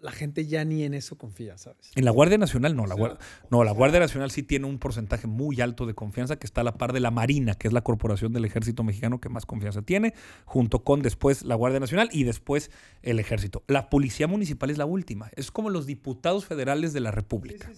[0.02, 1.92] la gente ya ni en eso confía, ¿sabes?
[1.94, 3.18] En la Guardia Nacional no, la, Guardia,
[3.50, 6.64] no, la Guardia Nacional sí tiene un porcentaje muy alto de confianza que está a
[6.64, 9.82] la par de la Marina, que es la corporación del ejército mexicano que más confianza
[9.82, 10.12] tiene,
[10.44, 13.62] junto con después la Guardia Nacional y después el ejército.
[13.68, 17.70] La Policía Municipal es la última, es como los diputados federales de la República.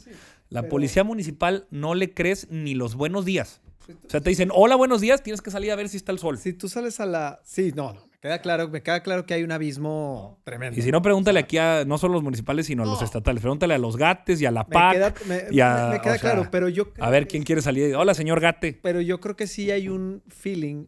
[0.49, 3.61] la Policía Municipal no le crees ni los buenos días.
[3.89, 6.19] O sea, te dicen, hola, buenos días, tienes que salir a ver si está el
[6.19, 6.39] sol.
[6.39, 7.41] Si tú sales a la...
[7.45, 10.81] Sí, no, no queda claro, me queda claro que hay un abismo tremendo.
[10.81, 13.43] Y si no, pregúntale aquí a no solo los municipales, sino a los estatales.
[13.43, 14.95] Pregúntale a los gates y a la PAC.
[15.27, 16.89] Me queda, me, queda claro, pero yo.
[17.01, 17.95] A ver quién quiere salir.
[17.95, 18.81] Hola, señor Gate.
[18.83, 20.87] Pero yo creo que sí hay un feeling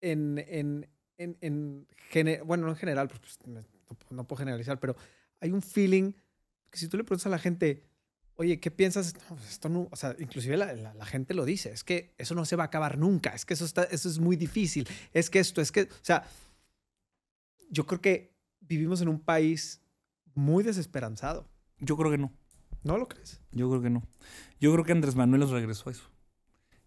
[0.00, 0.38] en.
[0.46, 0.86] en,
[1.18, 1.86] en, en
[2.46, 4.94] bueno, no en general, pues, pues no, puedo generalizar, pero
[5.40, 6.12] hay un feeling
[6.70, 7.82] que si tú le preguntas a la gente,
[8.36, 9.14] oye, ¿qué piensas?
[9.28, 12.44] Pues esto no, o sea, inclusive la, la, gente lo dice, es que eso no
[12.44, 15.38] se va a acabar nunca, es que eso, está, eso es muy difícil, es que
[15.38, 16.24] esto, es que, o sea,
[17.70, 19.80] yo creo que vivimos en un país
[20.34, 21.48] muy desesperanzado.
[21.78, 22.32] Yo creo que no.
[22.82, 23.40] ¿No lo crees?
[23.52, 24.02] Yo creo que no.
[24.58, 26.10] Yo creo que Andrés Manuel nos regresó a eso.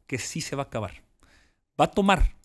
[0.08, 1.03] Que sí se va a acabar.
[1.79, 2.36] Va a tomar,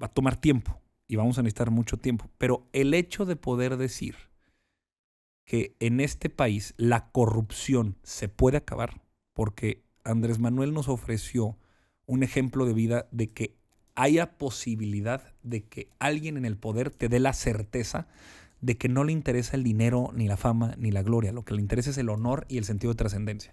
[0.00, 2.30] va a tomar tiempo y vamos a necesitar mucho tiempo.
[2.38, 4.16] Pero el hecho de poder decir
[5.50, 11.58] que en este país la corrupción se puede acabar, porque Andrés Manuel nos ofreció
[12.06, 13.56] un ejemplo de vida de que
[13.96, 18.06] haya posibilidad de que alguien en el poder te dé la certeza
[18.60, 21.32] de que no le interesa el dinero, ni la fama, ni la gloria.
[21.32, 23.52] Lo que le interesa es el honor y el sentido de trascendencia.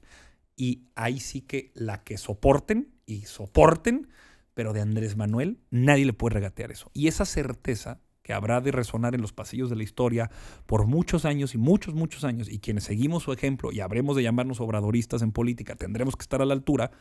[0.56, 4.08] Y ahí sí que la que soporten y soporten,
[4.54, 6.92] pero de Andrés Manuel, nadie le puede regatear eso.
[6.94, 10.30] Y esa certeza que habrá de resonar en los pasillos de la historia
[10.66, 14.24] por muchos años y muchos, muchos años, y quienes seguimos su ejemplo y habremos de
[14.24, 16.92] llamarnos obradoristas en política, tendremos que estar a la altura,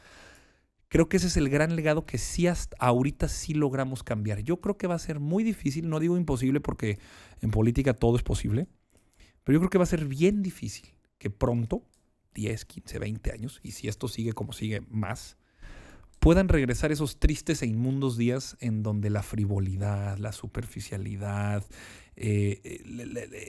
[0.89, 4.39] Creo que ese es el gran legado que sí hasta ahorita sí logramos cambiar.
[4.39, 7.01] Yo creo que va a ser muy difícil, no digo imposible porque
[7.41, 8.69] en política todo es posible,
[9.43, 11.83] pero yo creo que va a ser bien difícil que pronto,
[12.35, 15.37] 10, 15, 20 años, y si esto sigue como sigue más,
[16.19, 21.65] puedan regresar esos tristes e inmundos días en donde la frivolidad, la superficialidad,
[22.19, 22.81] eh,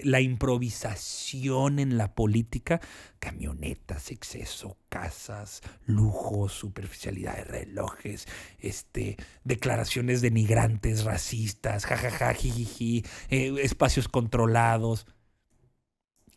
[0.03, 2.81] la, improvisación en la política,
[3.19, 8.27] camionetas, exceso, casas, lujos, superficialidad de relojes,
[8.59, 15.07] este, declaraciones denigrantes, racistas, jajaja, jijiji, eh, espacios controlados.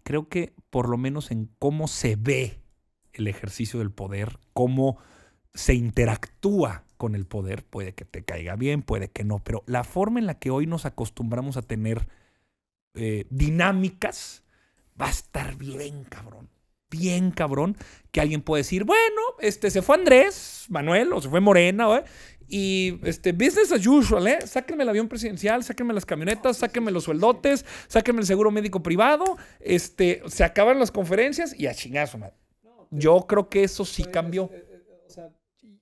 [0.04, 2.60] Creo que por lo menos en cómo se ve
[3.12, 4.98] el ejercicio del poder, cómo
[5.54, 9.84] se interactúa con el poder, puede que te caiga bien, puede que no, pero la
[9.84, 12.06] forma en la que hoy nos acostumbramos a tener
[12.94, 14.42] eh, dinámicas,
[15.00, 16.48] va a estar bien cabrón.
[16.90, 17.76] Bien cabrón.
[18.10, 22.02] Que alguien puede decir, bueno, este se fue Andrés, Manuel, o se fue Morena,
[22.48, 24.38] y este, business as usual, ¿eh?
[24.44, 29.36] Sáquenme el avión presidencial, sáquenme las camionetas, sáquenme los sueldotes, sáquenme el seguro médico privado.
[29.60, 32.34] Este, se acaban las conferencias y a chingazo, madre.
[32.90, 34.50] Yo creo que eso sí cambió.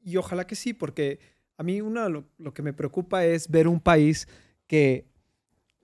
[0.08, 1.18] Y ojalá que sí, porque
[1.56, 4.26] a mí una, lo, lo, que me preocupa es ver un país
[4.66, 5.06] que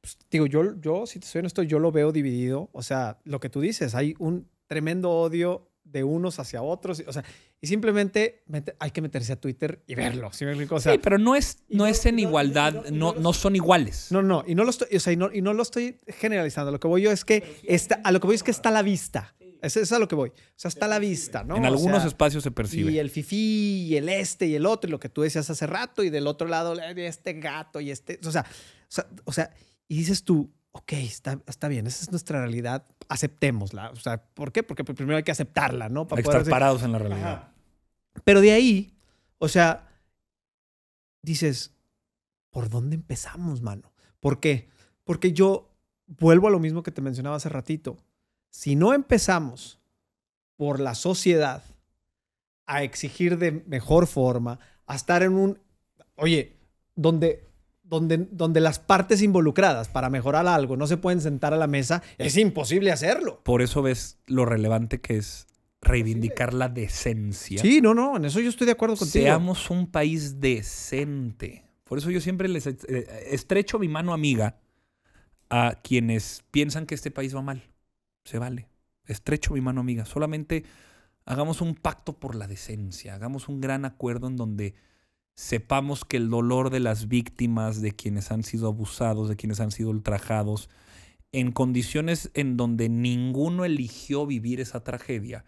[0.00, 2.68] pues, digo, yo, yo, si te soy honesto, yo lo veo dividido.
[2.72, 7.02] O sea, lo que tú dices, hay un tremendo odio de unos hacia otros.
[7.06, 7.24] O sea,
[7.60, 8.42] y simplemente
[8.78, 10.30] hay que meterse a Twitter y verlo.
[10.32, 10.44] ¿sí,
[10.78, 14.08] sí pero no es, no, es en igualdad, no, no, son iguales.
[14.10, 16.70] No, no, y no lo estoy, o sea, y no, y no lo estoy generalizando.
[16.70, 18.72] Lo que voy yo es que está, a lo que voy es que está a
[18.72, 19.34] la vista.
[19.64, 20.30] Eso es a lo que voy.
[20.30, 21.56] O sea, está a la vista, ¿no?
[21.56, 22.92] En algunos espacios se percibe.
[22.92, 25.66] Y el fifí, y el este, y el otro, y lo que tú decías hace
[25.66, 28.20] rato, y del otro lado, este gato, y este.
[28.26, 29.50] O sea, o sea, o sea
[29.88, 33.90] y dices tú, ok, está, está bien, esa es nuestra realidad, aceptémosla.
[33.90, 34.62] O sea, ¿por qué?
[34.62, 36.06] Porque primero hay que aceptarla, ¿no?
[36.06, 37.52] Para hay que estar parados en la realidad.
[38.24, 38.96] Pero de ahí,
[39.38, 39.88] o sea,
[41.22, 41.74] dices,
[42.50, 43.92] ¿por dónde empezamos, mano?
[44.20, 44.68] ¿Por qué?
[45.04, 45.70] Porque yo
[46.06, 47.96] vuelvo a lo mismo que te mencionaba hace ratito.
[48.54, 49.80] Si no empezamos
[50.54, 51.64] por la sociedad
[52.66, 55.58] a exigir de mejor forma, a estar en un,
[56.14, 56.52] oye,
[56.94, 57.42] donde
[57.82, 62.04] donde, donde las partes involucradas para mejorar algo no se pueden sentar a la mesa,
[62.16, 63.40] es imposible hacerlo.
[63.42, 65.48] Por eso ves lo relevante que es
[65.80, 67.60] reivindicar la decencia.
[67.60, 69.24] Sí, no, no, en eso yo estoy de acuerdo contigo.
[69.24, 71.64] Seamos un país decente.
[71.82, 72.76] Por eso yo siempre les eh,
[73.32, 74.60] estrecho mi mano amiga
[75.50, 77.73] a quienes piensan que este país va mal.
[78.24, 78.68] Se vale.
[79.06, 80.04] Estrecho mi mano amiga.
[80.04, 80.64] Solamente
[81.24, 83.14] hagamos un pacto por la decencia.
[83.14, 84.74] Hagamos un gran acuerdo en donde
[85.34, 89.72] sepamos que el dolor de las víctimas, de quienes han sido abusados, de quienes han
[89.72, 90.70] sido ultrajados,
[91.32, 95.44] en condiciones en donde ninguno eligió vivir esa tragedia,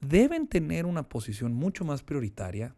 [0.00, 2.76] deben tener una posición mucho más prioritaria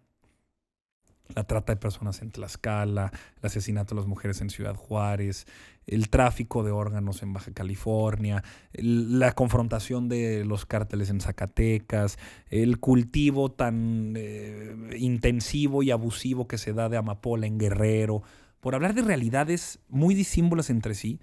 [1.34, 5.46] la trata de personas en Tlaxcala, el asesinato de las mujeres en Ciudad Juárez,
[5.86, 12.78] el tráfico de órganos en Baja California, la confrontación de los cárteles en Zacatecas, el
[12.78, 18.22] cultivo tan eh, intensivo y abusivo que se da de amapola en Guerrero,
[18.60, 21.20] por hablar de realidades muy disímbolas entre sí,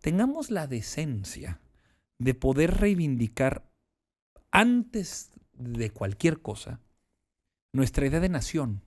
[0.00, 1.60] tengamos la decencia
[2.18, 3.68] de poder reivindicar
[4.50, 6.80] antes de cualquier cosa
[7.72, 8.82] nuestra idea de nación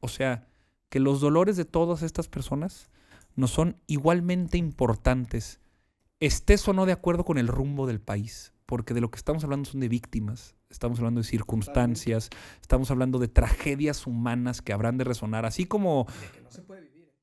[0.00, 0.46] o sea,
[0.88, 2.90] que los dolores de todas estas personas
[3.34, 5.60] nos son igualmente importantes,
[6.20, 9.44] estés o no de acuerdo con el rumbo del país, porque de lo que estamos
[9.44, 12.30] hablando son de víctimas, estamos hablando de circunstancias,
[12.60, 16.06] estamos hablando de tragedias humanas que habrán de resonar, así como...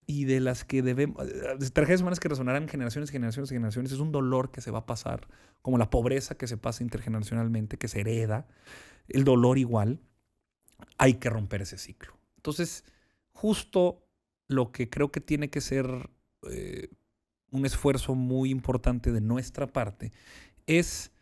[0.05, 4.11] Y de las que debemos, de tragedias humanas que resonarán generaciones, generaciones, generaciones, es un
[4.11, 5.29] dolor que se va a pasar,
[5.61, 8.45] como la pobreza que se pasa intergeneracionalmente, que se hereda,
[9.07, 10.01] el dolor igual,
[10.97, 12.13] hay que romper ese ciclo.
[12.43, 12.83] Entonces,
[13.31, 14.05] justo
[14.49, 16.09] lo que creo que tiene que ser
[16.51, 16.89] eh,
[17.51, 20.11] un esfuerzo muy importante de nuestra parte
[20.67, 21.13] es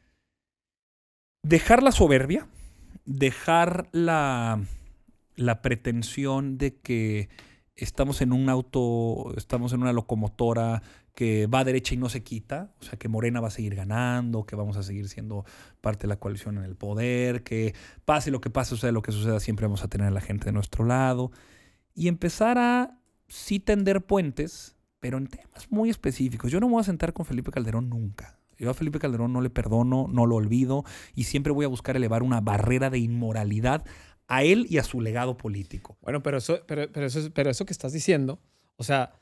[1.43, 2.47] dejar la soberbia,
[3.05, 4.63] dejar la,
[5.36, 7.29] la pretensión de que
[7.75, 10.81] estamos en un auto, estamos en una locomotora
[11.13, 13.76] que va a derecha y no se quita, o sea, que Morena va a seguir
[13.76, 15.45] ganando, que vamos a seguir siendo
[15.82, 17.74] parte de la coalición en el poder, que
[18.06, 20.45] pase lo que pase, suceda lo que suceda, siempre vamos a tener a la gente
[20.45, 21.32] de nuestro lado,
[21.93, 22.97] y empezar a
[23.28, 26.52] sí tender puentes, pero en temas muy específicos.
[26.52, 28.38] Yo no me voy a sentar con Felipe Calderón nunca.
[28.58, 31.97] Yo a Felipe Calderón no le perdono, no lo olvido, y siempre voy a buscar
[31.97, 33.84] elevar una barrera de inmoralidad
[34.28, 35.97] a él y a su legado político.
[36.02, 38.39] Bueno, pero eso, pero, pero eso, pero eso que estás diciendo,
[38.78, 39.13] o sea,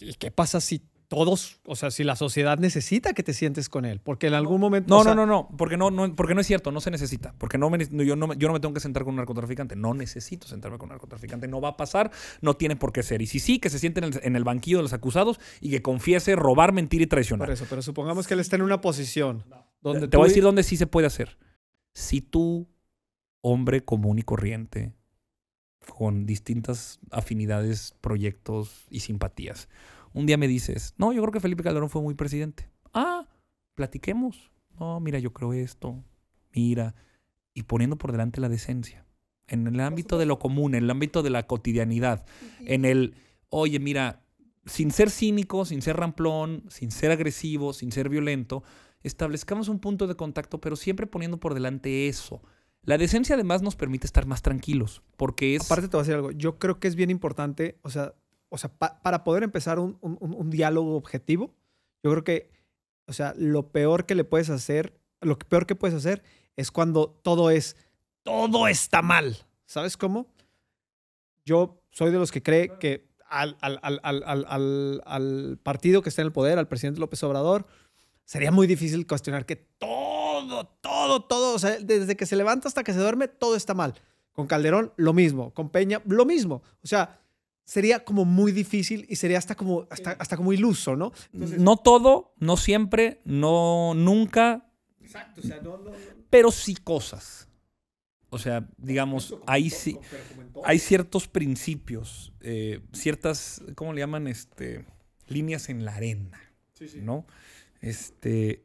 [0.00, 3.84] ¿Y qué pasa si todos, o sea, si la sociedad necesita que te sientes con
[3.84, 4.00] él?
[4.00, 4.94] Porque en algún momento...
[4.94, 7.34] No, no, no, no, porque no, no, porque no es cierto, no se necesita.
[7.36, 9.74] Porque no yo, no, yo no me tengo que sentar con un narcotraficante.
[9.74, 11.48] No necesito sentarme con un narcotraficante.
[11.48, 13.22] No va a pasar, no tiene por qué ser.
[13.22, 16.36] Y si sí, que se siente en el, banquillo de los acusados y que confiese
[16.36, 17.48] robar, mentir y traicionar.
[17.48, 19.44] Por eso, pero supongamos que él está en una posición
[19.80, 20.06] donde...
[20.06, 21.38] Te voy a decir dónde sí se puede hacer.
[21.92, 22.68] Si tú,
[23.40, 24.92] hombre común y corriente,
[25.88, 29.68] con distintas afinidades, proyectos y simpatías.
[30.12, 32.68] Un día me dices, no, yo creo que Felipe Calderón fue muy presidente.
[32.92, 33.26] Ah,
[33.74, 34.50] platiquemos.
[34.78, 36.02] No, mira, yo creo esto.
[36.54, 36.94] Mira.
[37.54, 39.06] Y poniendo por delante la decencia.
[39.46, 42.24] En el ámbito de lo común, en el ámbito de la cotidianidad.
[42.60, 43.14] En el,
[43.48, 44.22] oye, mira,
[44.66, 48.62] sin ser cínico, sin ser ramplón, sin ser agresivo, sin ser violento,
[49.02, 52.42] establezcamos un punto de contacto, pero siempre poniendo por delante eso.
[52.82, 55.66] La decencia además nos permite estar más tranquilos, porque es...
[55.66, 58.14] Aparte te voy a decir algo, yo creo que es bien importante, o sea,
[58.48, 61.54] o sea para poder empezar un, diálogo objetivo,
[62.02, 62.50] yo creo que,
[63.06, 66.22] o sea, lo peor que le puedes hacer, lo peor que puedes hacer
[66.56, 67.76] es cuando todo es,
[68.22, 70.26] todo está mal, ¿sabes cómo?
[71.44, 76.58] Yo soy de los que cree que al, al, partido que está en el poder,
[76.58, 77.66] al presidente López Obrador,
[78.24, 80.09] sería muy difícil cuestionar que todo,
[80.80, 83.94] todo, todo, o sea, desde que se levanta hasta que se duerme, todo está mal.
[84.32, 85.52] Con Calderón, lo mismo.
[85.52, 86.62] Con Peña, lo mismo.
[86.82, 87.20] O sea,
[87.64, 91.12] sería como muy difícil y sería hasta como, hasta, hasta como iluso, ¿no?
[91.32, 94.70] no todo, no siempre, no nunca.
[95.00, 95.92] Exacto, o sea, no, no,
[96.30, 97.48] Pero sí cosas.
[98.28, 99.98] O sea, digamos, ahí sí,
[100.64, 104.28] hay ciertos principios, eh, ciertas, ¿cómo le llaman?
[104.28, 104.84] Este,
[105.26, 106.40] líneas en la arena,
[107.02, 107.26] ¿no?
[107.80, 108.64] Este,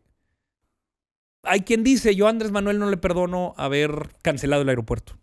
[1.45, 5.17] hay quien dice, yo a Andrés Manuel no le perdono haber cancelado el aeropuerto.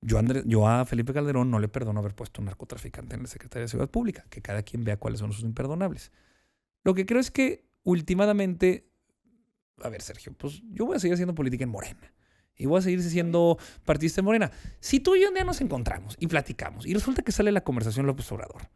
[0.00, 3.62] Yo, Andrés, a Felipe Calderón no le perdono haber puesto un narcotraficante en la Secretaría
[3.62, 4.24] de Seguridad Pública.
[4.28, 6.10] Que cada quien vea cuáles son sus imperdonables.
[6.82, 8.88] Lo que creo es que últimamente,
[9.80, 12.12] a ver, Sergio, pues yo voy a seguir haciendo política en Morena
[12.56, 14.50] y voy a seguir siendo partidista de Morena.
[14.80, 17.62] Si tú y yo un día nos encontramos y platicamos y resulta que sale la
[17.62, 18.70] conversación López Obrador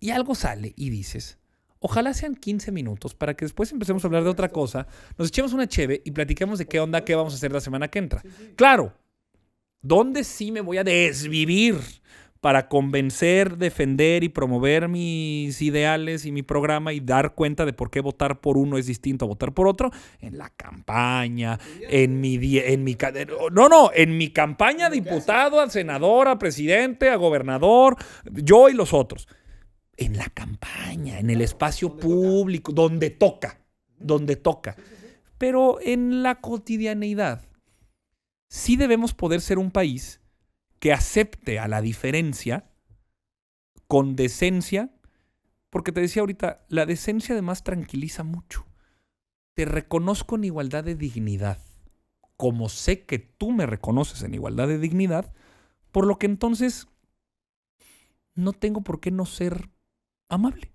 [0.00, 1.38] y algo sale y dices,
[1.84, 4.86] ojalá sean 15 minutos para que después empecemos a hablar de otra cosa,
[5.18, 7.88] nos echemos una cheve y platiquemos de qué onda, qué vamos a hacer la semana
[7.88, 8.22] que entra.
[8.56, 8.94] Claro,
[9.82, 11.76] ¿dónde sí me voy a desvivir?
[12.40, 17.90] para convencer, defender y promover mis ideales y mi programa y dar cuenta de por
[17.90, 22.38] qué votar por uno es distinto a votar por otro en la campaña, en mi
[22.58, 22.98] en mi
[23.50, 27.96] no, no, en mi campaña diputado, a senador, a presidente, a gobernador,
[28.30, 29.26] yo y los otros.
[29.96, 33.60] En la campaña, en el espacio público, donde toca,
[33.98, 34.76] donde toca.
[35.38, 37.42] Pero en la cotidianeidad
[38.48, 40.20] sí debemos poder ser un país
[40.78, 42.70] que acepte a la diferencia
[43.86, 44.90] con decencia,
[45.70, 48.66] porque te decía ahorita, la decencia además tranquiliza mucho.
[49.54, 51.58] Te reconozco en igualdad de dignidad,
[52.36, 55.32] como sé que tú me reconoces en igualdad de dignidad,
[55.92, 56.88] por lo que entonces
[58.34, 59.70] no tengo por qué no ser
[60.34, 60.72] amable.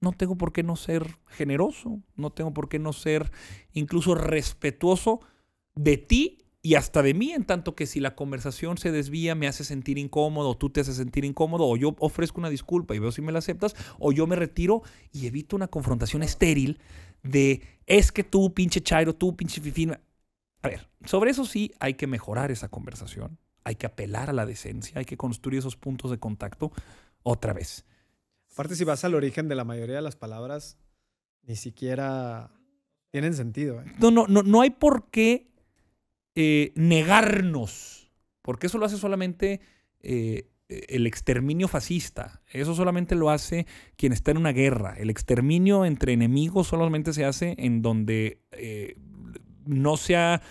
[0.00, 3.30] No tengo por qué no ser generoso, no tengo por qué no ser
[3.72, 5.20] incluso respetuoso
[5.74, 9.46] de ti y hasta de mí, en tanto que si la conversación se desvía, me
[9.46, 13.12] hace sentir incómodo, tú te haces sentir incómodo, o yo ofrezco una disculpa y veo
[13.12, 16.80] si me la aceptas, o yo me retiro y evito una confrontación estéril
[17.22, 20.00] de es que tú, pinche Chairo, tú, pinche Fifina.
[20.62, 24.46] A ver, sobre eso sí hay que mejorar esa conversación, hay que apelar a la
[24.46, 26.72] decencia, hay que construir esos puntos de contacto
[27.22, 27.84] otra vez.
[28.54, 30.78] Aparte, si vas al origen de la mayoría de las palabras,
[31.42, 32.52] ni siquiera
[33.10, 33.80] tienen sentido.
[33.80, 33.84] ¿eh?
[33.98, 35.50] No, no, no, no hay por qué
[36.36, 38.12] eh, negarnos,
[38.42, 39.60] porque eso lo hace solamente
[39.98, 45.84] eh, el exterminio fascista, eso solamente lo hace quien está en una guerra, el exterminio
[45.84, 48.40] entre enemigos solamente se hace en donde
[49.66, 50.42] no sea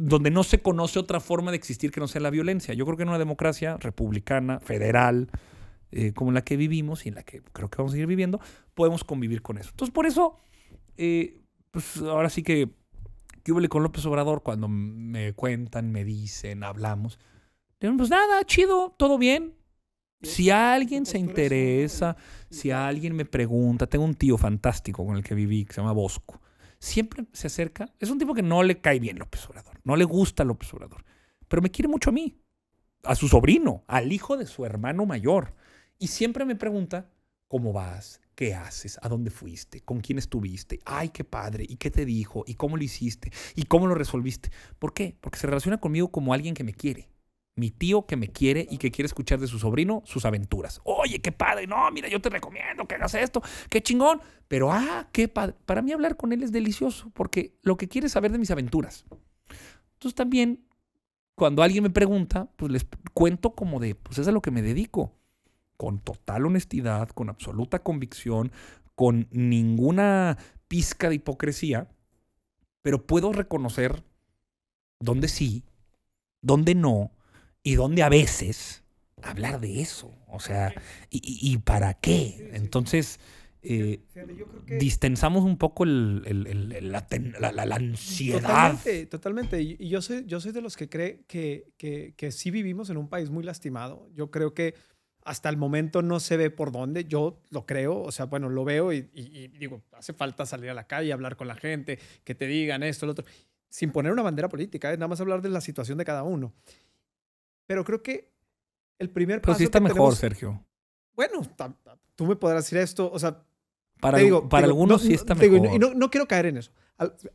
[0.00, 2.74] donde no se conoce otra forma de existir que no sea la violencia.
[2.74, 5.28] Yo creo que en una democracia republicana, federal,
[6.14, 8.40] como la que vivimos y en la que creo que vamos a seguir viviendo,
[8.74, 9.70] podemos convivir con eso.
[9.70, 10.36] Entonces, por eso,
[11.70, 12.70] pues ahora sí que
[13.48, 17.18] ¿Qué con López Obrador cuando me cuentan, me dicen, hablamos?
[17.78, 19.54] pues nada, chido, todo bien.
[20.20, 22.14] Si alguien se interesa,
[22.50, 25.92] si alguien me pregunta, tengo un tío fantástico con el que viví que se llama
[25.92, 26.42] Bosco.
[26.78, 27.94] Siempre se acerca.
[27.98, 29.80] Es un tipo que no le cae bien López Obrador.
[29.82, 31.02] No le gusta López Obrador.
[31.48, 32.36] Pero me quiere mucho a mí,
[33.04, 35.54] a su sobrino, al hijo de su hermano mayor.
[35.98, 37.10] Y siempre me pregunta,
[37.48, 38.20] ¿cómo vas?
[38.36, 39.00] ¿Qué haces?
[39.02, 39.80] ¿A dónde fuiste?
[39.80, 40.78] ¿Con quién estuviste?
[40.84, 41.66] ¡Ay, qué padre!
[41.68, 42.44] ¿Y qué te dijo?
[42.46, 43.32] ¿Y cómo lo hiciste?
[43.56, 44.52] ¿Y cómo lo resolviste?
[44.78, 45.16] ¿Por qué?
[45.20, 47.10] Porque se relaciona conmigo como alguien que me quiere.
[47.56, 50.80] Mi tío que me quiere y que quiere escuchar de su sobrino sus aventuras.
[50.84, 51.66] Oye, qué padre.
[51.66, 53.42] No, mira, yo te recomiendo que hagas esto.
[53.68, 54.20] Qué chingón.
[54.46, 55.56] Pero, ah, qué padre.
[55.66, 58.52] Para mí hablar con él es delicioso porque lo que quiere es saber de mis
[58.52, 59.04] aventuras.
[59.94, 60.64] Entonces también,
[61.34, 64.62] cuando alguien me pregunta, pues les cuento como de, pues es a lo que me
[64.62, 65.17] dedico
[65.78, 68.52] con total honestidad, con absoluta convicción,
[68.94, 71.88] con ninguna pizca de hipocresía,
[72.82, 74.02] pero puedo reconocer
[75.00, 75.62] dónde sí,
[76.42, 77.12] dónde no,
[77.62, 78.82] y donde a veces
[79.22, 80.12] hablar de eso.
[80.26, 80.74] O sea,
[81.10, 82.50] ¿y, para qué?
[82.54, 83.20] Entonces,
[83.62, 84.00] eh,
[84.80, 87.06] distensamos un poco el, la,
[87.76, 88.40] ansiedad.
[88.40, 89.62] Totalmente, totalmente.
[89.62, 92.96] Y yo soy, yo soy de los que cree que, que, que sí vivimos en
[92.96, 94.08] un país muy lastimado.
[94.12, 94.74] Yo creo que
[95.28, 97.04] hasta el momento no se ve por dónde.
[97.04, 99.02] Yo lo creo, o sea, bueno, lo veo y,
[99.58, 103.04] digo, hace falta salir a la calle, hablar con la gente, que te digan esto,
[103.04, 103.26] lo otro,
[103.68, 104.96] sin poner una bandera política, ¿eh?
[104.96, 106.54] nada más hablar de la situación de cada uno.
[107.66, 108.32] Pero creo que
[108.98, 109.48] el primer paso.
[109.48, 110.64] Pero sí está mejor, Sergio.
[111.14, 111.42] Bueno,
[112.16, 113.44] tú me podrás decir esto, o sea.
[114.00, 114.18] Para,
[114.48, 115.74] para algunos sí está mejor.
[115.74, 116.72] y no, quiero caer en eso.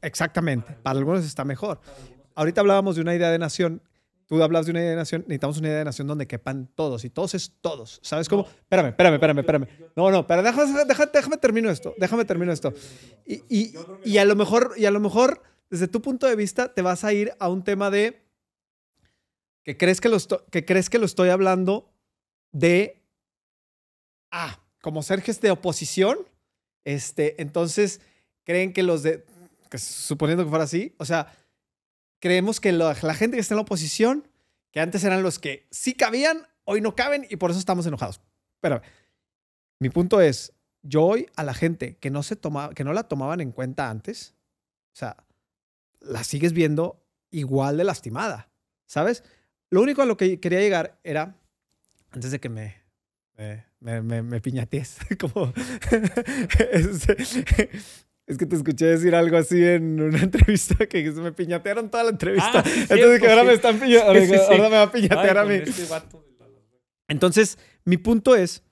[0.02, 1.80] Exactamente, para algunos está mejor.
[2.34, 3.84] Ahorita hablábamos de una idea de nación
[4.28, 7.06] tú hablas de una idea de nación, necesitamos una idea de nación donde quepan todos
[7.06, 8.00] y todos es todos.
[8.04, 8.44] ¿Sabes cómo?
[8.44, 9.68] Espérame, espérame, espérame, espérame.
[9.96, 12.74] No, no, pero déjame, déjame, déjame termino esto, déjame termino esto.
[13.26, 16.74] Y, y, y, a lo mejor, y a lo mejor, desde tu punto de vista,
[16.74, 18.24] te vas a ir a un tema de
[19.64, 20.18] que crees que lo,
[20.52, 21.92] que crees que lo estoy hablando
[22.52, 23.02] de,
[24.32, 26.18] ah, como Sergio es de oposición,
[26.86, 28.02] este, entonces
[28.44, 29.26] creen que los de,
[29.78, 31.34] suponiendo que fuera así, o sea,
[32.24, 34.30] creemos que la, gente que está en la oposición,
[34.72, 38.22] que antes eran los que sí cabían, hoy no caben y por eso estamos enojados.
[38.62, 38.82] Pero
[39.78, 40.54] mi punto es,
[40.84, 43.90] yo hoy a la gente que no, se toma, que no la tomaban en cuenta
[43.90, 44.36] antes,
[44.94, 45.18] o sea,
[46.00, 48.50] la sigues viendo igual de lastimada,
[48.86, 49.26] ¿sabes?
[49.70, 51.36] Lo único a lo que quería llegar era,
[52.12, 52.78] antes de que me,
[53.82, 55.52] me, piñatees, como,
[56.72, 57.70] este,
[58.26, 62.10] es que te escuché decir algo así en una entrevista que me piñatearon toda la
[62.12, 62.60] entrevista.
[62.60, 64.44] Ah, Entonces que ahora me están piñateando.
[64.44, 65.56] ahora, me va a piñatear a mí.
[65.56, 65.86] Este
[67.08, 68.64] Entonces, mi punto es,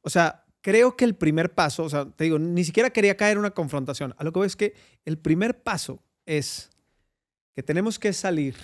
[0.00, 3.32] o sea, creo que el primer paso, o sea, te digo, ni siquiera quería caer
[3.32, 4.14] en una confrontación.
[4.18, 4.74] A lo que veo es que
[5.04, 6.70] el primer paso es
[7.54, 8.56] que tenemos que salir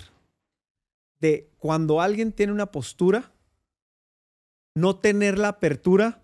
[1.19, 3.31] de cuando alguien tiene una postura,
[4.75, 6.21] no tener la apertura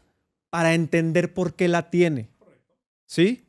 [0.49, 2.29] para entender por qué la tiene.
[3.05, 3.45] ¿Sí?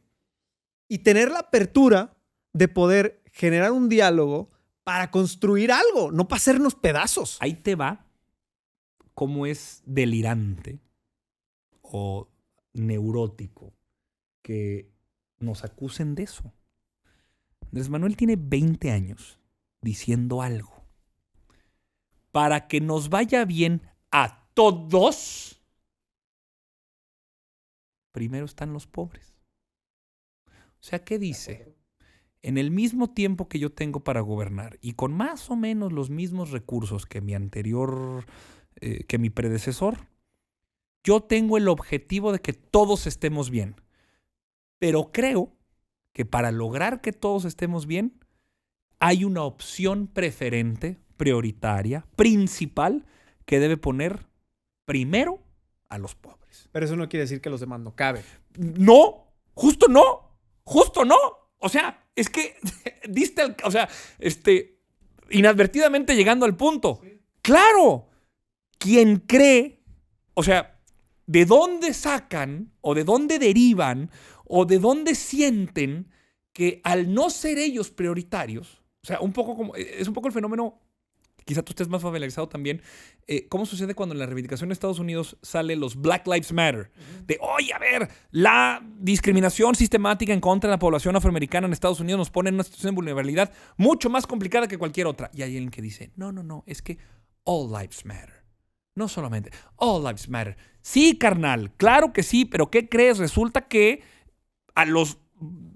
[0.90, 2.16] Y tener la apertura
[2.52, 4.50] de poder generar un diálogo
[4.82, 7.38] para construir algo, no para hacernos pedazos.
[7.40, 8.06] Ahí te va
[9.14, 10.80] cómo es delirante
[11.80, 12.28] o
[12.72, 13.72] neurótico
[14.42, 14.90] que
[15.38, 16.52] nos acusen de eso.
[17.66, 19.38] Andrés Manuel tiene 20 años
[19.80, 20.82] diciendo algo.
[22.32, 25.62] Para que nos vaya bien a todos,
[28.10, 29.39] primero están los pobres.
[30.80, 31.74] O sea, ¿qué dice?
[32.42, 36.08] En el mismo tiempo que yo tengo para gobernar y con más o menos los
[36.08, 38.24] mismos recursos que mi anterior,
[38.80, 40.08] eh, que mi predecesor,
[41.04, 43.76] yo tengo el objetivo de que todos estemos bien.
[44.78, 45.52] Pero creo
[46.12, 48.18] que para lograr que todos estemos bien,
[48.98, 53.04] hay una opción preferente, prioritaria, principal,
[53.44, 54.26] que debe poner
[54.86, 55.42] primero
[55.88, 56.68] a los pobres.
[56.72, 58.22] Pero eso no quiere decir que los demás no caben.
[58.56, 60.29] No, justo no.
[60.64, 61.16] Justo no.
[61.58, 62.56] O sea, es que
[63.08, 63.88] diste el, o sea,
[64.18, 64.80] este,
[65.30, 67.00] inadvertidamente llegando al punto.
[67.42, 68.08] Claro,
[68.78, 69.82] quien cree,
[70.34, 70.80] o sea,
[71.26, 74.10] ¿de dónde sacan o de dónde derivan
[74.44, 76.10] o de dónde sienten
[76.52, 80.34] que al no ser ellos prioritarios, o sea, un poco como, es un poco el
[80.34, 80.80] fenómeno
[81.44, 82.82] quizá tú estés más familiarizado también,
[83.26, 86.90] eh, ¿cómo sucede cuando en la reivindicación de Estados Unidos sale los Black Lives Matter?
[87.26, 92.00] De, oye, a ver, la discriminación sistemática en contra de la población afroamericana en Estados
[92.00, 95.30] Unidos nos pone en una situación de vulnerabilidad mucho más complicada que cualquier otra.
[95.34, 96.98] Y hay alguien que dice, no, no, no, es que
[97.44, 98.44] all lives matter.
[98.94, 100.56] No solamente, all lives matter.
[100.82, 103.18] Sí, carnal, claro que sí, pero ¿qué crees?
[103.18, 104.02] Resulta que
[104.74, 105.18] a los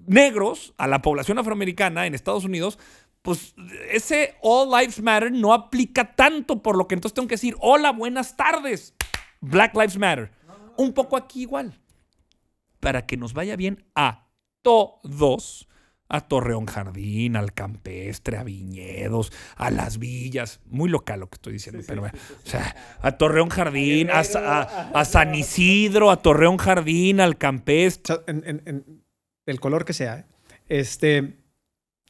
[0.06, 2.78] negros, a la población afroamericana en Estados Unidos,
[3.24, 3.54] pues
[3.90, 7.90] ese All Lives Matter no aplica tanto, por lo que entonces tengo que decir, hola,
[7.90, 8.94] buenas tardes,
[9.40, 10.30] Black Lives Matter.
[10.76, 11.80] Un poco aquí igual,
[12.80, 14.28] para que nos vaya bien a
[14.60, 15.66] todos,
[16.10, 21.54] a Torreón Jardín, al Campestre, a Viñedos, a Las Villas, muy local lo que estoy
[21.54, 22.10] diciendo, pero o
[22.46, 28.16] sea, a Torreón Jardín, a, San Isidro, a Torreón Jardín, al Campestre.
[28.26, 29.02] En,
[29.46, 30.26] el color que sea, ¿eh?
[30.68, 31.38] este,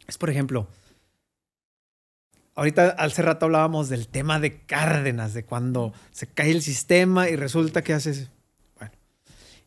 [0.09, 0.69] es por ejemplo,
[2.55, 7.37] Ahorita hace rato hablábamos del tema de Cárdenas, de cuando se cae el sistema y
[7.37, 8.31] resulta que haces.
[8.79, 8.93] Bueno,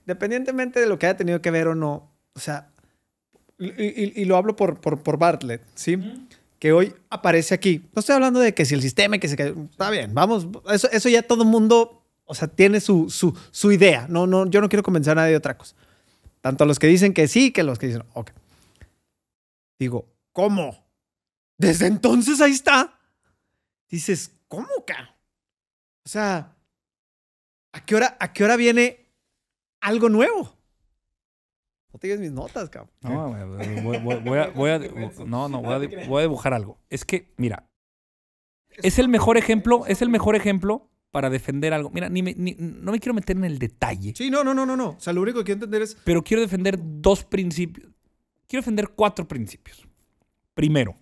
[0.01, 2.69] independientemente de lo que haya tenido que ver o no, o sea,
[3.59, 5.97] y, lo hablo por, por, Bartlett, ¿sí?
[6.59, 7.83] Que hoy aparece aquí.
[7.93, 9.53] No estoy hablando de que si el sistema y que se cae.
[9.71, 13.71] Está bien, vamos, eso, eso ya todo el mundo, o sea, tiene su, su, su
[13.71, 14.05] idea.
[14.09, 15.75] No, no, yo no quiero convencer a nadie de otra cosa.
[16.41, 18.31] Tanto los que dicen que sí, que los que dicen, ok.
[19.79, 20.86] Digo, ¿cómo?
[21.57, 22.99] Desde entonces ahí está.
[23.89, 25.17] Dices, ¿cómo, ca?
[26.05, 26.55] O sea,
[27.71, 29.11] ¿a qué hora, a qué hora viene
[29.81, 30.55] algo nuevo?
[31.91, 32.93] No tienes mis notas, cabrón.
[33.01, 33.29] No,
[33.83, 34.79] voy, voy, a, voy a,
[35.25, 36.79] no, no, voy a, voy a dibujar algo.
[36.89, 37.67] Es que, mira,
[38.83, 41.89] es el mejor ejemplo, es el mejor ejemplo para defender algo.
[41.89, 44.13] Mira, ni, no me quiero meter en el detalle.
[44.15, 44.89] Sí, no, no, no, no, no.
[44.89, 45.97] O sea, lo único que quiero entender es.
[46.03, 47.89] Pero quiero defender dos principios.
[48.47, 49.87] Quiero defender cuatro principios.
[50.53, 50.95] Primero,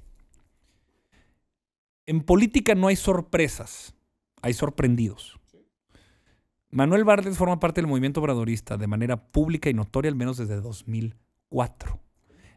[2.05, 3.95] en política no hay sorpresas,
[4.41, 5.39] hay sorprendidos.
[6.69, 10.59] Manuel Bartlett forma parte del movimiento obradorista de manera pública y notoria al menos desde
[10.59, 11.99] 2004,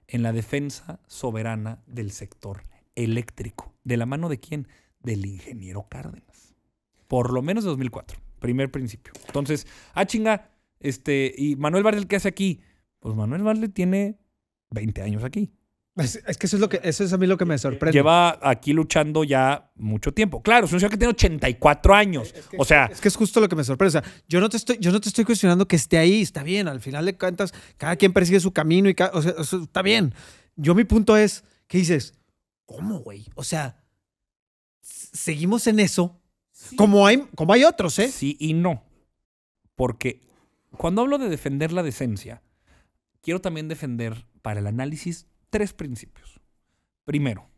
[0.09, 2.63] en la defensa soberana del sector
[2.95, 3.75] eléctrico.
[3.85, 4.67] ¿De la mano de quién?
[5.01, 6.57] Del ingeniero Cárdenas.
[7.07, 9.13] Por lo menos de 2004, primer principio.
[9.27, 12.61] Entonces, ah, chinga, este, ¿y Manuel Bartlett qué hace aquí?
[12.99, 14.19] Pues Manuel Bartlett tiene
[14.71, 15.53] 20 años aquí.
[15.99, 17.93] Es, que eso es lo que eso es a mí lo que me sorprende.
[17.93, 20.43] Lleva aquí luchando ya mucho tiempo.
[20.43, 22.35] Claro, es un señor que tiene 84 años.
[22.57, 23.99] o sea, es que es justo lo que me sorprende.
[23.99, 26.45] O sea, yo no te estoy yo no te estoy cuestionando que esté ahí, está
[26.45, 30.15] bien, al final de cuentas cada quien persigue su camino y o sea, está bien.
[30.55, 32.15] Yo mi punto es que dices,
[32.65, 33.27] ¿cómo, güey?
[33.35, 33.83] O sea,
[34.81, 36.21] seguimos en eso
[36.77, 38.09] como hay como hay otros, ¿eh?
[38.09, 38.85] Sí y no.
[39.75, 40.21] Porque
[40.77, 42.43] cuando hablo de defender la decencia,
[43.21, 46.41] quiero también defender para el análisis tres principios.
[47.05, 47.49] Primero,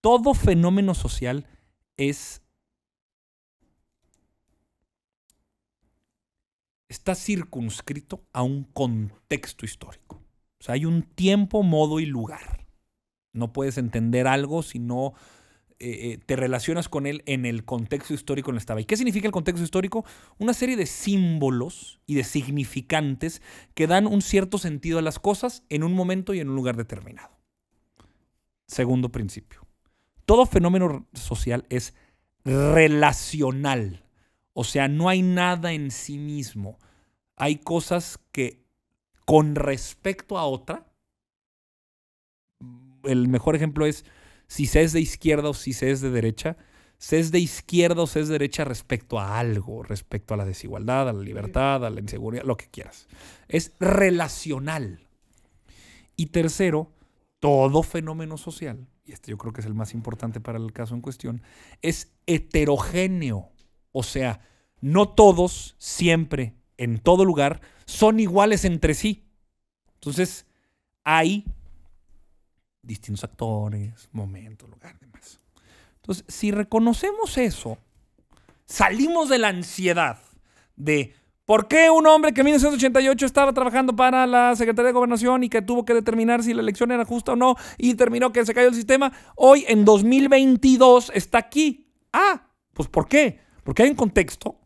[0.00, 1.46] todo fenómeno social
[1.96, 2.42] es
[6.88, 10.22] está circunscrito a un contexto histórico.
[10.60, 12.66] O sea, hay un tiempo, modo y lugar.
[13.32, 15.12] No puedes entender algo si no
[15.80, 18.80] eh, eh, te relacionas con él en el contexto histórico en el que estaba.
[18.80, 20.04] ¿Y qué significa el contexto histórico?
[20.38, 23.42] Una serie de símbolos y de significantes
[23.74, 26.76] que dan un cierto sentido a las cosas en un momento y en un lugar
[26.76, 27.30] determinado.
[28.66, 29.66] Segundo principio.
[30.24, 31.94] Todo fenómeno social es
[32.44, 34.04] relacional.
[34.54, 36.78] O sea, no hay nada en sí mismo.
[37.36, 38.64] Hay cosas que
[39.24, 40.86] con respecto a otra,
[43.04, 44.04] el mejor ejemplo es
[44.48, 46.56] si se es de izquierda o si se es de derecha,
[46.96, 50.44] se es de izquierda o se es de derecha respecto a algo, respecto a la
[50.44, 53.06] desigualdad, a la libertad, a la inseguridad, lo que quieras.
[53.46, 55.06] Es relacional.
[56.16, 56.90] Y tercero,
[57.38, 60.94] todo fenómeno social, y este yo creo que es el más importante para el caso
[60.94, 61.42] en cuestión,
[61.82, 63.52] es heterogéneo.
[63.92, 64.40] O sea,
[64.80, 69.28] no todos, siempre, en todo lugar, son iguales entre sí.
[69.94, 70.46] Entonces,
[71.04, 71.44] hay
[72.88, 75.40] distintos actores, momentos, lugar, demás.
[75.96, 77.78] Entonces, si reconocemos eso,
[78.64, 80.18] salimos de la ansiedad
[80.74, 81.14] de
[81.44, 85.50] por qué un hombre que en 1988 estaba trabajando para la Secretaría de Gobernación y
[85.50, 88.54] que tuvo que determinar si la elección era justa o no y terminó que se
[88.54, 91.90] cayó el sistema, hoy en 2022 está aquí.
[92.12, 93.40] Ah, pues ¿por qué?
[93.64, 94.58] Porque hay un contexto,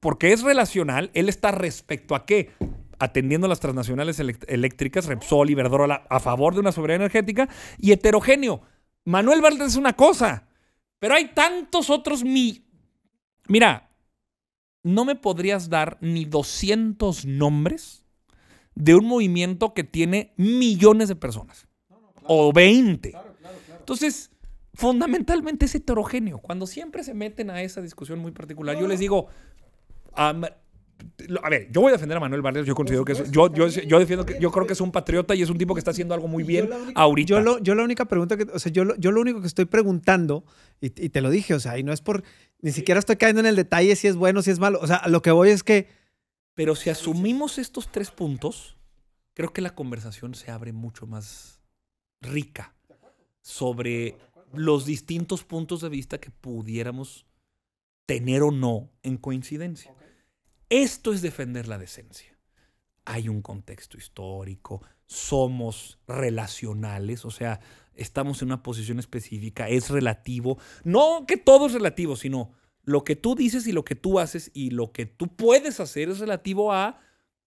[0.00, 2.50] porque es relacional, él está respecto a qué?
[2.98, 7.92] Atendiendo a las transnacionales eléctricas, Repsol y Iberdrola, a favor de una soberanía energética, y
[7.92, 8.62] heterogéneo.
[9.04, 10.48] Manuel Valdés es una cosa,
[10.98, 12.66] pero hay tantos otros mi...
[13.48, 13.90] Mira,
[14.82, 18.04] no me podrías dar ni 200 nombres
[18.74, 21.68] de un movimiento que tiene millones de personas.
[22.26, 23.14] o 20.
[23.78, 24.30] Entonces,
[24.72, 26.38] fundamentalmente es heterogéneo.
[26.38, 29.28] Cuando siempre se meten a esa discusión muy particular, yo les digo,
[31.42, 33.68] a ver, yo voy a defender a Manuel Vargas, yo considero que es, yo, yo,
[33.68, 35.90] yo defiendo que yo creo que es un patriota y es un tipo que está
[35.90, 37.28] haciendo algo muy bien ahorita.
[37.28, 39.64] Yo, lo, yo la única pregunta que, o sea, yo, yo lo único que estoy
[39.64, 40.44] preguntando,
[40.80, 42.22] y, y, te lo dije, o sea, y no es por,
[42.60, 45.02] ni siquiera estoy cayendo en el detalle si es bueno, si es malo, o sea,
[45.08, 45.88] lo que voy es que...
[46.54, 48.76] Pero si asumimos estos tres puntos,
[49.34, 51.60] creo que la conversación se abre mucho más
[52.20, 52.74] rica
[53.40, 54.16] sobre
[54.52, 57.26] los distintos puntos de vista que pudiéramos
[58.06, 59.94] tener o no en coincidencia.
[60.68, 62.36] Esto es defender la decencia.
[63.04, 67.60] Hay un contexto histórico, somos relacionales, o sea,
[67.94, 70.58] estamos en una posición específica, es relativo.
[70.84, 72.52] No que todo es relativo, sino
[72.84, 76.08] lo que tú dices y lo que tú haces y lo que tú puedes hacer
[76.08, 77.00] es relativo a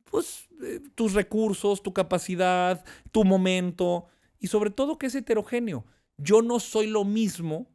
[0.05, 4.07] pues, eh, tus recursos, tu capacidad, tu momento
[4.39, 5.86] y sobre todo que es heterogéneo.
[6.18, 7.68] Yo no soy lo mismo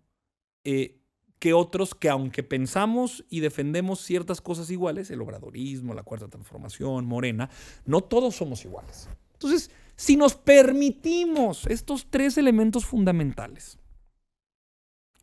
[0.64, 1.01] eh,
[1.42, 7.04] que otros que aunque pensamos y defendemos ciertas cosas iguales, el obradorismo, la cuarta transformación,
[7.04, 7.50] Morena,
[7.84, 9.08] no todos somos iguales.
[9.32, 13.76] Entonces, si nos permitimos estos tres elementos fundamentales,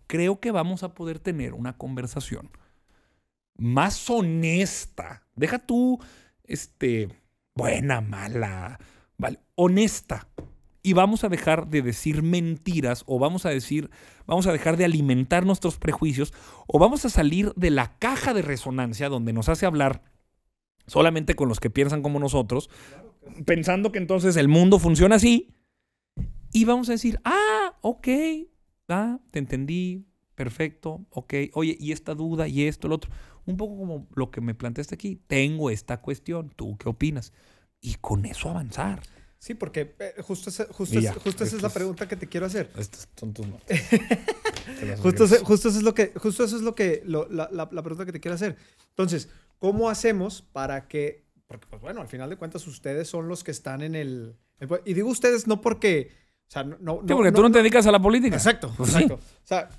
[0.07, 2.51] creo que vamos a poder tener una conversación
[3.55, 5.26] más honesta.
[5.38, 5.99] Deja tú,
[6.43, 7.07] este,
[7.55, 8.78] buena, mala,
[9.17, 9.39] ¿vale?
[9.55, 10.28] Honesta
[10.82, 13.89] y vamos a dejar de decir mentiras o vamos a decir,
[14.25, 16.34] vamos a dejar de alimentar nuestros prejuicios
[16.67, 20.03] o vamos a salir de la caja de resonancia donde nos hace hablar
[20.88, 22.69] solamente con los que piensan como nosotros,
[23.45, 25.53] pensando que entonces el mundo funciona así
[26.51, 28.07] y vamos a decir, ah, ok,
[28.88, 33.11] ah, te entendí, perfecto, ok, oye, y esta duda y esto, lo otro,
[33.45, 37.34] un poco como lo que me planteaste aquí, tengo esta cuestión, ¿tú qué opinas?
[37.82, 39.01] Y con eso avanzar.
[39.40, 42.70] Sí, porque eh, justo, justo, justo esa es la pregunta que te quiero hacer.
[42.78, 43.48] Estos son tus
[45.02, 48.12] justo, justo eso es lo que, justo eso es lo que, la, la, pregunta que
[48.12, 48.58] te quiero hacer.
[48.90, 53.46] Entonces, ¿cómo hacemos para que, porque pues bueno, al final de cuentas ustedes son los
[53.46, 54.36] que están en el,
[54.84, 56.12] y digo ustedes no porque,
[56.50, 58.36] o sea, no, no, porque tú no te dedicas a la política.
[58.36, 59.16] Exacto, pues exacto.
[59.16, 59.70] O sea,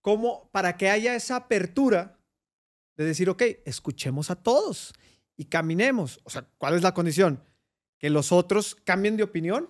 [0.00, 2.18] ¿cómo, para que haya esa apertura
[2.96, 4.94] de decir, ok, escuchemos a todos
[5.36, 6.20] y caminemos?
[6.24, 7.42] O sea, ¿cuál es la condición?
[8.00, 9.68] Que los otros cambien de opinión?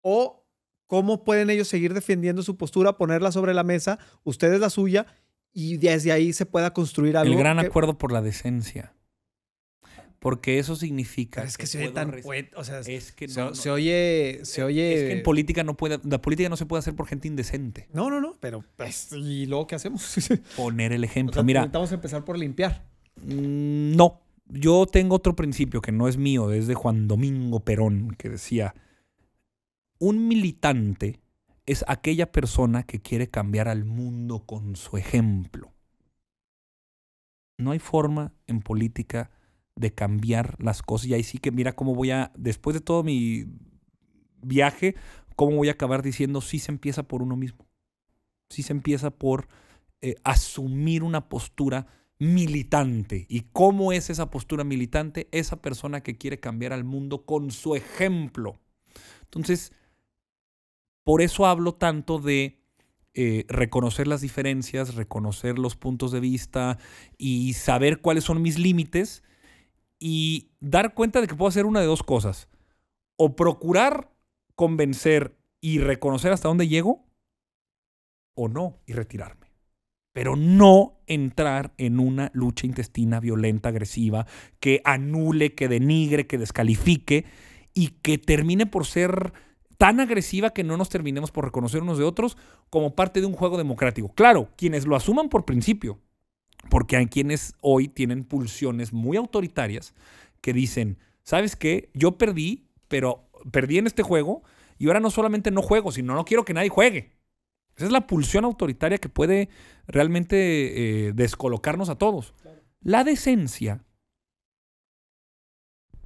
[0.00, 0.44] ¿O
[0.86, 5.06] cómo pueden ellos seguir defendiendo su postura, ponerla sobre la mesa, ustedes la suya,
[5.52, 7.32] y desde ahí se pueda construir algo?
[7.32, 8.94] El gran acuerdo por la decencia.
[10.18, 11.42] Porque eso significa.
[11.42, 12.10] es que, se oye tan.
[12.56, 14.40] O sea, es que se, oye.
[14.42, 14.94] Se oye.
[14.94, 16.00] Es que en política no puede.
[16.02, 17.88] La política no se puede hacer por gente indecente.
[17.92, 18.34] No, no, no.
[18.40, 20.16] Pero, pues, ¿y luego qué hacemos?
[20.56, 21.44] Poner el ejemplo.
[21.44, 21.60] Mira.
[21.60, 22.86] Intentamos empezar por limpiar.
[23.16, 24.23] Mm, no.
[24.46, 28.74] Yo tengo otro principio que no es mío, es de Juan Domingo Perón, que decía,
[29.98, 31.20] un militante
[31.66, 35.72] es aquella persona que quiere cambiar al mundo con su ejemplo.
[37.56, 39.30] No hay forma en política
[39.76, 41.06] de cambiar las cosas.
[41.06, 43.46] Y ahí sí que mira cómo voy a, después de todo mi
[44.42, 44.94] viaje,
[45.36, 47.66] cómo voy a acabar diciendo, sí se empieza por uno mismo.
[48.50, 49.48] Sí se empieza por
[50.02, 51.86] eh, asumir una postura
[52.18, 53.26] militante.
[53.28, 55.28] ¿Y cómo es esa postura militante?
[55.32, 58.60] Esa persona que quiere cambiar al mundo con su ejemplo.
[59.22, 59.72] Entonces,
[61.04, 62.60] por eso hablo tanto de
[63.14, 66.78] eh, reconocer las diferencias, reconocer los puntos de vista
[67.18, 69.22] y saber cuáles son mis límites
[69.98, 72.48] y dar cuenta de que puedo hacer una de dos cosas.
[73.16, 74.12] O procurar
[74.54, 77.06] convencer y reconocer hasta dónde llego,
[78.34, 79.43] o no, y retirarme
[80.14, 84.26] pero no entrar en una lucha intestina violenta, agresiva,
[84.60, 87.26] que anule, que denigre, que descalifique
[87.74, 89.32] y que termine por ser
[89.76, 92.38] tan agresiva que no nos terminemos por reconocer unos de otros
[92.70, 94.14] como parte de un juego democrático.
[94.14, 95.98] Claro, quienes lo asuman por principio,
[96.70, 99.94] porque hay quienes hoy tienen pulsiones muy autoritarias
[100.40, 101.90] que dicen, ¿sabes qué?
[101.92, 104.44] Yo perdí, pero perdí en este juego
[104.78, 107.13] y ahora no solamente no juego, sino no quiero que nadie juegue.
[107.76, 109.48] Esa es la pulsión autoritaria que puede
[109.86, 112.34] realmente eh, descolocarnos a todos.
[112.80, 113.84] La decencia,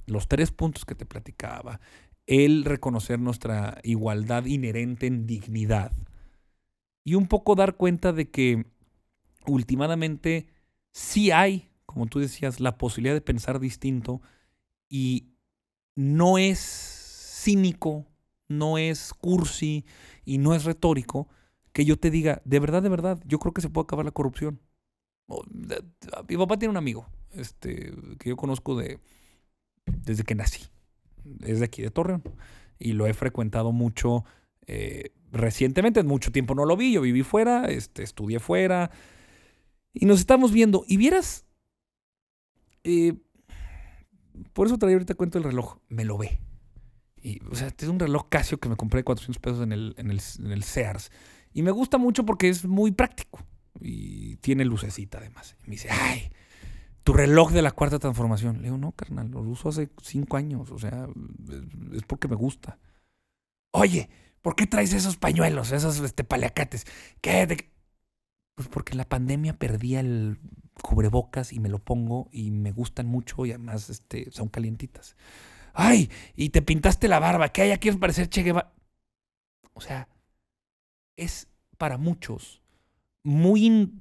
[0.05, 1.79] los tres puntos que te platicaba,
[2.25, 5.91] el reconocer nuestra igualdad inherente en dignidad
[7.03, 8.65] y un poco dar cuenta de que
[9.45, 10.47] últimamente
[10.91, 14.21] sí hay, como tú decías, la posibilidad de pensar distinto
[14.87, 15.29] y
[15.95, 16.59] no es
[17.41, 18.05] cínico,
[18.47, 19.85] no es cursi
[20.25, 21.27] y no es retórico
[21.71, 24.11] que yo te diga, de verdad, de verdad, yo creo que se puede acabar la
[24.11, 24.59] corrupción.
[26.27, 28.99] Mi papá tiene un amigo este, que yo conozco de,
[29.85, 30.63] desde que nací.
[31.41, 32.23] Es de aquí, de Torreón.
[32.79, 34.23] Y lo he frecuentado mucho
[34.65, 36.01] eh, recientemente.
[36.03, 36.93] Mucho tiempo no lo vi.
[36.93, 38.89] Yo viví fuera, este, estudié fuera.
[39.93, 40.83] Y nos estamos viendo.
[40.87, 41.45] Y vieras.
[42.83, 43.15] Eh,
[44.53, 45.77] por eso traía ahorita cuento el reloj.
[45.89, 46.39] Me lo ve.
[47.21, 49.93] Y, o sea, es un reloj Casio que me compré de 400 pesos en el,
[49.97, 51.11] en el Sears.
[51.53, 53.39] Y me gusta mucho porque es muy práctico.
[53.79, 55.55] Y tiene lucecita además.
[55.63, 56.31] Y me dice, ay,
[57.03, 58.57] tu reloj de la cuarta transformación.
[58.57, 60.71] Le digo, no, carnal, lo uso hace cinco años.
[60.71, 61.07] O sea,
[61.93, 62.77] es porque me gusta.
[63.71, 64.09] Oye,
[64.41, 66.85] ¿por qué traes esos pañuelos, esos este, paliacates?
[67.21, 67.69] ¿Qué?
[68.55, 70.39] Pues porque la pandemia perdí el
[70.81, 75.15] cubrebocas y me lo pongo y me gustan mucho y además este, son calientitas.
[75.73, 77.77] Ay, y te pintaste la barba, ¿qué hay?
[77.77, 78.73] ¿Quieres parecer Che Guevara?
[79.73, 80.07] O sea,
[81.19, 81.47] es
[81.77, 82.59] para muchos
[83.23, 83.91] muy...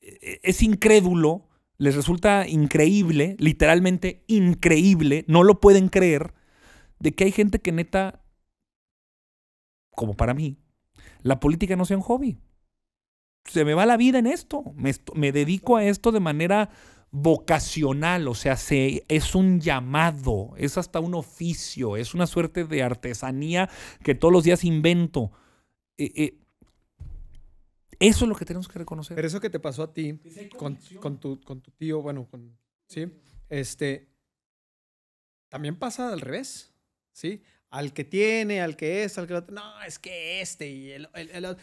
[0.00, 6.34] es incrédulo, les resulta increíble, literalmente increíble, no lo pueden creer,
[6.98, 8.22] de que hay gente que neta,
[9.90, 10.58] como para mí,
[11.22, 12.38] la política no sea un hobby.
[13.44, 14.62] Se me va la vida en esto.
[14.76, 16.70] Me, me dedico a esto de manera
[17.10, 22.82] vocacional, o sea, se, es un llamado, es hasta un oficio, es una suerte de
[22.82, 23.68] artesanía
[24.02, 25.32] que todos los días invento.
[25.98, 26.38] Eh, eh,
[27.98, 29.14] eso es lo que tenemos que reconocer.
[29.14, 30.18] Pero eso que te pasó a ti
[30.56, 30.76] con,
[31.20, 33.06] tu, con tu tío, bueno, con, ¿sí?
[33.48, 34.08] Este,
[35.48, 36.72] también pasa al revés,
[37.12, 37.42] ¿sí?
[37.72, 39.54] al que tiene, al que es, al que otro.
[39.54, 41.08] No, es que este y el,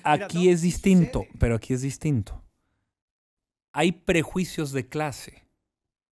[0.03, 2.43] Aquí es distinto, pero aquí es distinto.
[3.71, 5.47] Hay prejuicios de clase.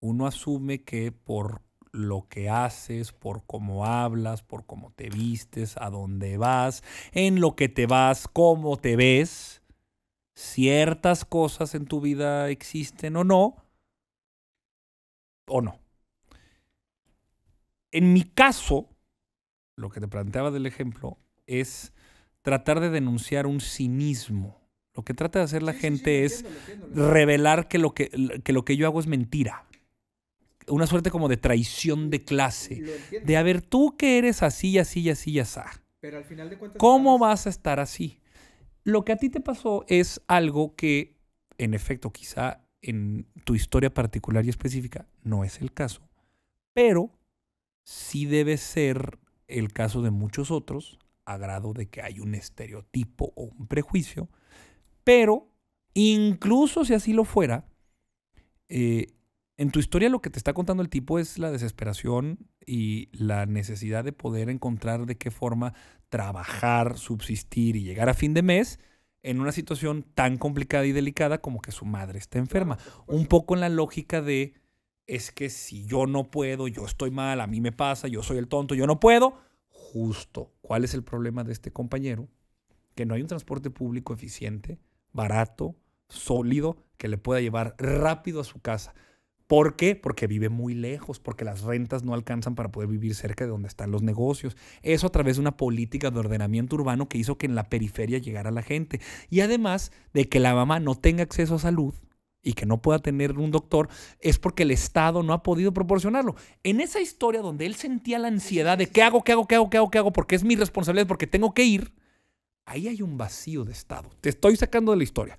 [0.00, 1.62] Uno asume que por
[1.92, 6.82] lo que haces, por cómo hablas, por cómo te vistes, a dónde vas,
[7.12, 9.62] en lo que te vas, cómo te ves,
[10.34, 13.56] ciertas cosas en tu vida existen o no,
[15.46, 15.78] o no.
[17.90, 18.88] En mi caso,
[19.76, 21.92] lo que te planteaba del ejemplo es
[22.42, 24.60] tratar de denunciar un cinismo.
[24.94, 26.44] Lo que trata de hacer la gente es
[26.92, 29.67] revelar que lo que, que lo que yo hago es mentira.
[30.68, 32.82] Una suerte como de traición de clase.
[33.24, 35.60] De a ver, tú que eres así, así, y así, así.
[36.00, 36.78] Pero al final de cuentas.
[36.78, 38.20] ¿Cómo vas a estar así?
[38.84, 41.16] Lo que a ti te pasó es algo que,
[41.58, 46.08] en efecto, quizá en tu historia particular y específica no es el caso,
[46.72, 47.10] pero
[47.82, 53.32] sí debe ser el caso de muchos otros, a grado de que hay un estereotipo
[53.34, 54.28] o un prejuicio,
[55.04, 55.50] pero
[55.94, 57.68] incluso si así lo fuera,
[58.68, 59.08] eh,
[59.58, 63.44] en tu historia lo que te está contando el tipo es la desesperación y la
[63.44, 65.74] necesidad de poder encontrar de qué forma
[66.08, 68.78] trabajar, subsistir y llegar a fin de mes
[69.24, 72.78] en una situación tan complicada y delicada como que su madre está enferma.
[73.08, 74.54] Un poco en la lógica de,
[75.08, 78.38] es que si yo no puedo, yo estoy mal, a mí me pasa, yo soy
[78.38, 79.38] el tonto, yo no puedo.
[79.66, 82.28] Justo, ¿cuál es el problema de este compañero?
[82.94, 84.78] Que no hay un transporte público eficiente,
[85.12, 85.74] barato,
[86.08, 88.94] sólido, que le pueda llevar rápido a su casa.
[89.48, 89.96] ¿Por qué?
[89.96, 93.66] Porque vive muy lejos, porque las rentas no alcanzan para poder vivir cerca de donde
[93.66, 94.58] están los negocios.
[94.82, 98.18] Eso a través de una política de ordenamiento urbano que hizo que en la periferia
[98.18, 99.00] llegara la gente.
[99.30, 101.94] Y además de que la mamá no tenga acceso a salud
[102.42, 103.88] y que no pueda tener un doctor,
[104.20, 106.36] es porque el Estado no ha podido proporcionarlo.
[106.62, 109.70] En esa historia donde él sentía la ansiedad de qué hago, qué hago, qué hago,
[109.70, 111.94] qué hago, qué hago, porque es mi responsabilidad, porque tengo que ir,
[112.66, 114.10] ahí hay un vacío de Estado.
[114.20, 115.38] Te estoy sacando de la historia.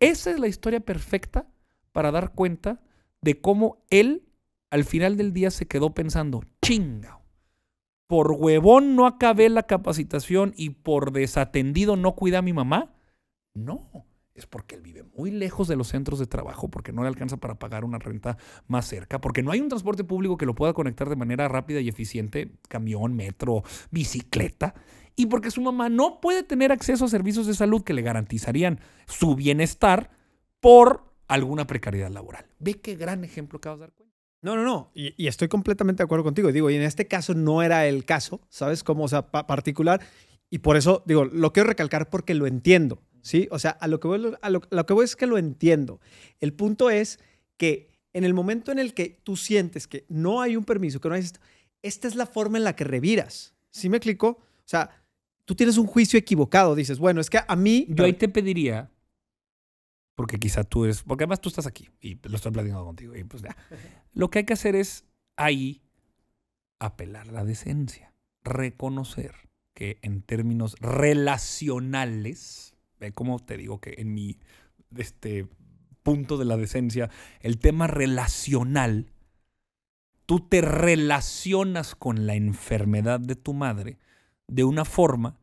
[0.00, 1.46] Esa es la historia perfecta
[1.92, 2.82] para dar cuenta
[3.20, 4.28] de cómo él
[4.70, 7.20] al final del día se quedó pensando, chinga,
[8.06, 12.94] por huevón no acabé la capacitación y por desatendido no cuidé a mi mamá.
[13.54, 17.08] No, es porque él vive muy lejos de los centros de trabajo, porque no le
[17.08, 20.54] alcanza para pagar una renta más cerca, porque no hay un transporte público que lo
[20.54, 24.74] pueda conectar de manera rápida y eficiente, camión, metro, bicicleta,
[25.16, 28.80] y porque su mamá no puede tener acceso a servicios de salud que le garantizarían
[29.06, 30.10] su bienestar
[30.60, 32.46] por alguna precariedad laboral.
[32.58, 34.08] Ve qué gran ejemplo acabas de dar cuenta.
[34.40, 34.90] No, no, no.
[34.94, 36.52] Y, estoy completamente de acuerdo contigo.
[36.52, 38.84] Digo, y en este caso no era el caso, ¿sabes?
[38.84, 40.00] Como, o sea, particular.
[40.48, 43.48] Y por eso, digo, lo quiero recalcar porque lo entiendo, ¿sí?
[43.50, 46.00] O sea, a lo que voy, a lo, que voy es que lo entiendo.
[46.40, 47.18] El punto es
[47.56, 51.08] que en el momento en el que tú sientes que no hay un permiso, que
[51.08, 51.40] no hay esto,
[51.82, 53.54] esta es la forma en la que reviras.
[53.70, 54.28] ¿Sí me explico?
[54.28, 54.90] O sea,
[55.44, 56.74] tú tienes un juicio equivocado.
[56.74, 57.86] Dices, bueno, es que a mí...
[57.88, 58.90] Yo ahí te pediría
[60.18, 63.14] porque quizá tú es, porque además tú estás aquí y lo estoy platicando contigo.
[63.14, 63.56] Y pues ya.
[64.14, 65.04] Lo que hay que hacer es
[65.36, 65.80] ahí
[66.80, 68.12] apelar la decencia,
[68.42, 69.36] reconocer
[69.74, 74.40] que en términos relacionales, ve cómo te digo que en mi
[74.96, 75.46] este
[76.02, 79.12] punto de la decencia, el tema relacional,
[80.26, 84.00] tú te relacionas con la enfermedad de tu madre
[84.48, 85.38] de una forma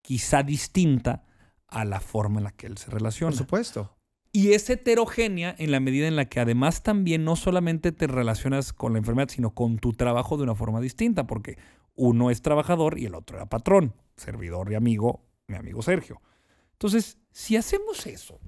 [0.00, 1.24] quizá distinta
[1.72, 3.30] a la forma en la que él se relaciona.
[3.30, 3.96] Por supuesto.
[4.30, 8.72] Y es heterogénea en la medida en la que además también no solamente te relacionas
[8.72, 11.58] con la enfermedad, sino con tu trabajo de una forma distinta, porque
[11.94, 16.22] uno es trabajador y el otro era patrón, servidor y amigo, mi amigo Sergio.
[16.72, 18.40] Entonces, si hacemos eso,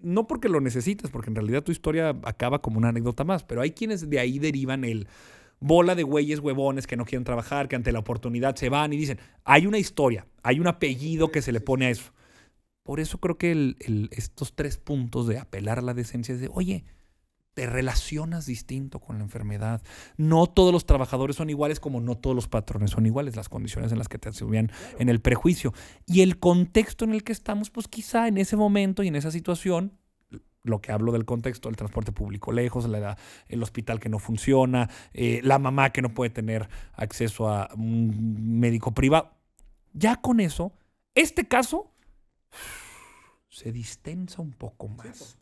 [0.00, 3.60] no porque lo necesites, porque en realidad tu historia acaba como una anécdota más, pero
[3.60, 5.06] hay quienes de ahí derivan el,
[5.60, 8.96] bola de güeyes huevones que no quieren trabajar, que ante la oportunidad se van y
[8.96, 12.12] dicen, hay una historia, hay un apellido que se le pone a eso.
[12.82, 13.74] Por eso creo que
[14.12, 16.84] estos tres puntos de apelar a la decencia es de, oye,
[17.56, 19.82] te relacionas distinto con la enfermedad.
[20.18, 23.90] No todos los trabajadores son iguales como no todos los patrones son iguales, las condiciones
[23.92, 25.72] en las que te subían en el prejuicio.
[26.04, 29.30] Y el contexto en el que estamos, pues quizá en ese momento y en esa
[29.30, 29.94] situación
[30.66, 33.16] lo que hablo del contexto, el transporte público lejos, la,
[33.48, 38.58] el hospital que no funciona, eh, la mamá que no puede tener acceso a un
[38.60, 39.30] médico privado.
[39.92, 40.72] Ya con eso,
[41.14, 41.92] este caso
[43.48, 45.38] se distensa un poco más.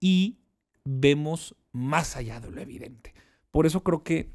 [0.00, 0.38] y
[0.84, 3.14] vemos más allá de lo evidente.
[3.52, 4.32] Por eso creo que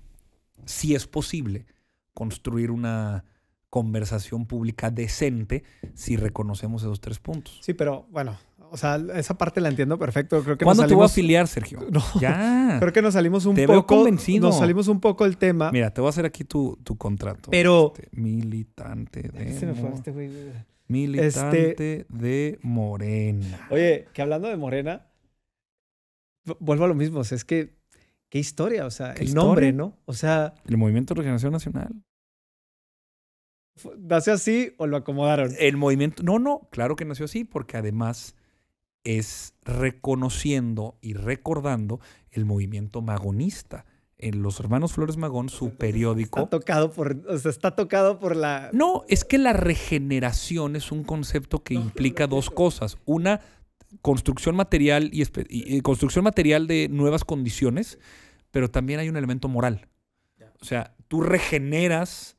[0.66, 1.66] sí es posible
[2.14, 3.26] construir una
[3.70, 5.64] conversación pública decente
[5.94, 7.60] si reconocemos esos tres puntos.
[7.62, 8.38] Sí, pero bueno,
[8.72, 10.44] o sea, esa parte la entiendo perfecto.
[10.44, 11.80] Creo que ¿Cuándo nos te voy a afiliar, Sergio?
[11.92, 12.02] No.
[12.20, 12.78] Ya.
[12.80, 13.96] creo que nos salimos un Te veo poco.
[13.98, 14.48] convencido.
[14.50, 15.72] Nos salimos un poco del tema.
[15.72, 17.50] Mira, te voy a hacer aquí tu, tu contrato.
[17.52, 19.58] Pero- Este, militante de.
[19.60, 20.30] Se me fue Mo- este güey.
[20.90, 23.68] Militante de Morena.
[23.72, 25.08] Oye, que hablando de Morena,
[26.46, 27.20] vu- vuelvo a lo mismo.
[27.20, 27.76] O sea, es que,
[28.30, 29.74] qué historia, o sea, ¿Qué el nombre?
[29.74, 29.98] ¿no?
[30.06, 31.94] O sea, El Movimiento de Regeneración Nacional.
[34.00, 35.52] ¿nació así o lo acomodaron?
[35.60, 36.24] El movimiento.
[36.24, 38.36] No, no, claro que nació así, porque además
[39.16, 42.00] es reconociendo y recordando
[42.32, 43.86] el movimiento magonista.
[44.20, 46.40] En los hermanos Flores Magón, su periódico.
[46.40, 48.72] Está tocado por, o sea, está tocado por la...
[48.74, 52.98] No, es que la regeneración es un concepto que implica dos cosas.
[53.06, 53.42] Una,
[54.02, 58.00] construcción material y, y construcción material de nuevas condiciones,
[58.52, 59.88] pero también hay un elemento moral.
[60.60, 62.36] O sea, tú regeneras,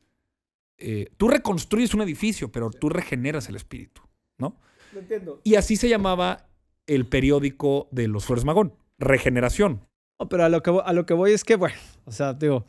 [0.77, 4.03] eh, tú reconstruyes un edificio, pero tú regeneras el espíritu,
[4.39, 4.61] ¿no?
[4.93, 5.41] No entiendo.
[5.45, 6.48] Y así se llamaba
[6.89, 9.81] el periódico de los Flores Magón, Regeneración.
[10.19, 12.67] No, pero a lo, que, a lo que voy es que, bueno, o sea, digo...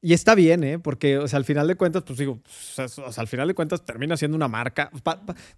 [0.00, 0.78] Y está bien, ¿eh?
[0.78, 3.54] Porque, o sea, al final de cuentas, pues digo, sea, o sea, al final de
[3.54, 4.90] cuentas termina siendo una marca.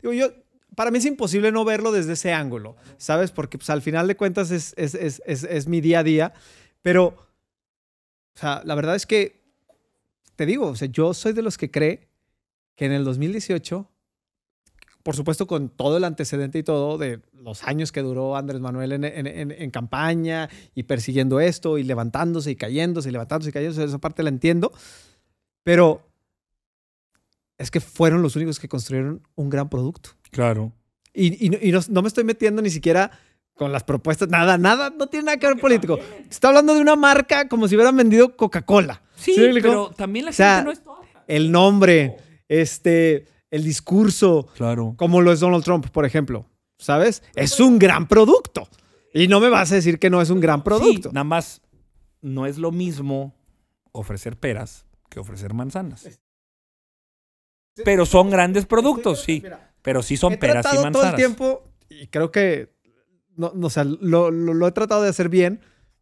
[0.00, 0.28] Digo, yo,
[0.74, 3.30] para mí es imposible no verlo desde ese ángulo, ¿sabes?
[3.30, 6.32] Porque, pues, al final de cuentas es, es, es, es, es mi día a día.
[6.80, 9.42] Pero, o sea, la verdad es que,
[10.34, 12.08] te digo, o sea, yo soy de los que cree
[12.74, 13.90] que en el 2018,
[15.08, 18.92] por supuesto con todo el antecedente y todo de los años que duró Andrés Manuel
[18.92, 23.52] en, en- en- en campaña y persiguiendo esto y levantándose y cayéndose y levantándose y
[23.54, 24.70] cayéndose, esa parte la entiendo,
[25.64, 26.06] pero
[27.56, 30.10] es que fueron los únicos que construyeron un gran producto.
[30.30, 30.72] Claro.
[31.14, 33.10] Y, y no- y no, no me estoy metiendo ni siquiera
[33.54, 35.98] con las propuestas, nada, nada, no tiene nada que ver político.
[36.28, 39.00] Está hablando de una marca como si hubieran vendido Coca-Cola.
[39.16, 40.98] Sí, ¿Sí pero también la O sea, gente no es toda.
[41.26, 44.94] El nombre, este, el discurso, Claro.
[44.96, 46.46] como lo es Donald Trump, por ejemplo.
[46.78, 47.22] ¿Sabes?
[47.34, 48.68] Es un gran producto.
[49.12, 51.08] Y no me vas a decir que no es un gran producto.
[51.08, 51.60] Sí, nada más
[52.20, 53.34] no es lo mismo
[53.92, 56.06] ofrecer peras que ofrecer manzanas.
[57.84, 59.42] Pero son grandes productos, sí.
[59.82, 60.92] Pero sí son he peras y tratado manzanas.
[61.02, 62.76] todo el tiempo y creo que
[63.36, 65.60] no, no, o sea, lo, lo- lo he tratado de hacer bien.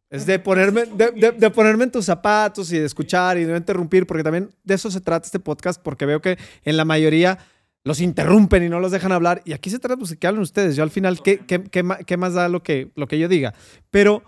[0.08, 3.50] Es de ponerme, de, de- de ponerme en tus zapatos y de escuchar y de
[3.52, 6.84] no interrumpir, porque también de eso se trata este podcast, porque veo que en la
[6.84, 7.38] mayoría
[7.82, 9.42] los interrumpen y no los dejan hablar.
[9.44, 10.76] Y aquí se trata pues, de que hablen ustedes.
[10.76, 13.54] Yo al final, ¿qué, qué, qué qué más da lo que, lo que yo diga?
[13.90, 14.22] Pero,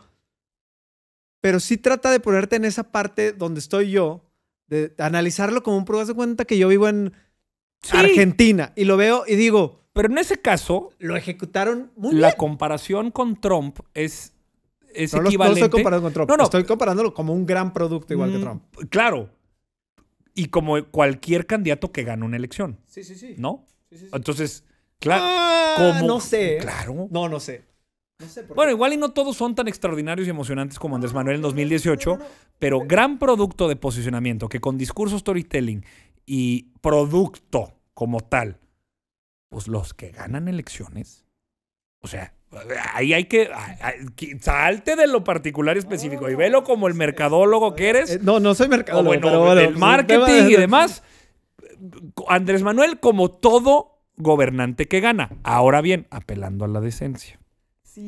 [1.41, 4.25] pero sí trata de ponerte en esa parte donde estoy yo,
[4.67, 7.13] de analizarlo como un prueba de cuenta que yo vivo en
[7.81, 12.29] Sí, Argentina y lo veo y digo, pero en ese caso, lo ejecutaron muy la
[12.29, 12.37] bien.
[12.39, 14.33] comparación con Trump es,
[14.95, 15.61] es No lo, no equivalente.
[15.61, 16.29] estoy comparando con Trump.
[16.31, 16.45] No, no.
[16.45, 18.63] Estoy comparándolo como un gran producto igual que Mm, Trump.
[18.91, 19.31] Claro.
[20.35, 23.35] Y como cualquier candidato que gana una elección, Sí, sí, sí.
[23.39, 23.67] ¿no?
[24.13, 24.65] Entonces,
[25.01, 25.23] claro.
[25.27, 26.59] Ah, como- no sé.
[26.61, 27.09] Claro.
[27.11, 27.65] No, no sé.
[28.21, 28.75] No sé por Bueno, qué.
[28.75, 32.19] igual y no todos son tan extraordinarios y emocionantes como Andrés Manuel en 2018,
[32.59, 35.85] pero gran producto de posicionamiento que con discurso storytelling
[36.27, 38.59] y producto como tal,
[39.49, 41.25] pues los que ganan elecciones,
[42.01, 42.35] o sea,
[42.95, 43.51] ahí hay que,
[44.41, 48.41] salte de lo particular y específico y velo como el mercadólogo que eres, Eh, no,
[48.41, 51.03] no soy mercadólogo, bueno, pero bueno, del pues, marketing y demás.
[52.27, 55.31] Andrés Manuel como todo gobernante que gana.
[55.45, 57.39] Ahora bien, apelando a la decencia.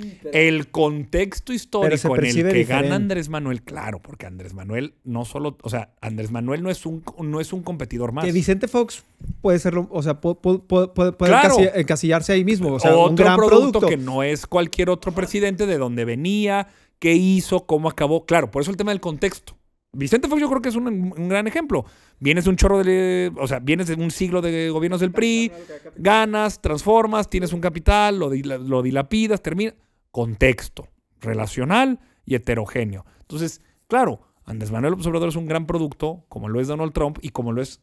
[0.01, 2.65] Sí, pero- El contexto histórico en el que diferente.
[2.65, 6.87] gana Andrés Manuel, claro, porque Andrés Manuel no solo, o sea, Andrés Manuel no es
[6.87, 8.25] un, no es un competidor más.
[8.25, 9.03] Que Vicente Fox
[9.41, 11.57] puede serlo, o sea, pu- pu- pu- puede, puede Claro.
[11.57, 12.73] encasi- encasillarse ahí mismo.
[12.75, 13.89] O sea, otro un gran producto, producto.
[13.89, 16.69] que no es cualquier otro presidente de dónde venía,
[16.99, 18.27] qué hizo, cómo acabó.
[18.27, 19.57] Claro, por eso el tema del contexto.
[19.93, 21.85] Vicente Fox yo creo que es un, un gran ejemplo.
[22.21, 25.51] Vienes de un chorro de, o sea, vienes de un siglo de gobiernos del PRI,
[25.97, 29.75] ganas, transformas, tienes un capital, lo, lo dilapidas, termina.
[30.11, 30.89] Contexto
[31.21, 33.05] relacional y heterogéneo.
[33.21, 37.19] Entonces, claro, Andrés Manuel López Obrador es un gran producto, como lo es Donald Trump
[37.23, 37.81] y como lo es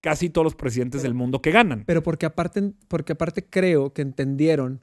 [0.00, 1.84] casi todos los presidentes del mundo que ganan.
[1.86, 4.82] Pero porque aparte, porque aparte creo que entendieron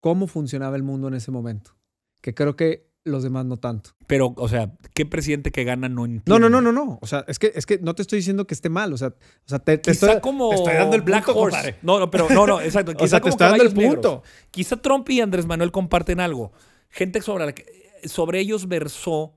[0.00, 1.76] cómo funcionaba el mundo en ese momento.
[2.20, 3.90] Que creo que los demás no tanto.
[4.06, 6.30] Pero, o sea, ¿qué presidente que gana no entiende?
[6.30, 6.98] No, no, no, no, no.
[7.00, 8.92] O sea, es que, es que no te estoy diciendo que esté mal.
[8.92, 11.56] O sea, o sea te, estoy, como te estoy dando el Black punto, Horse.
[11.56, 11.78] compadre.
[11.82, 12.92] No, no, pero no, no, exacto.
[12.96, 14.08] O Quizá sea, te como estoy dando el punto.
[14.08, 14.22] negros.
[14.50, 16.52] Quizá Trump y Andrés Manuel comparten algo.
[16.88, 17.66] Gente sobre la que
[18.04, 19.34] sobre ellos versó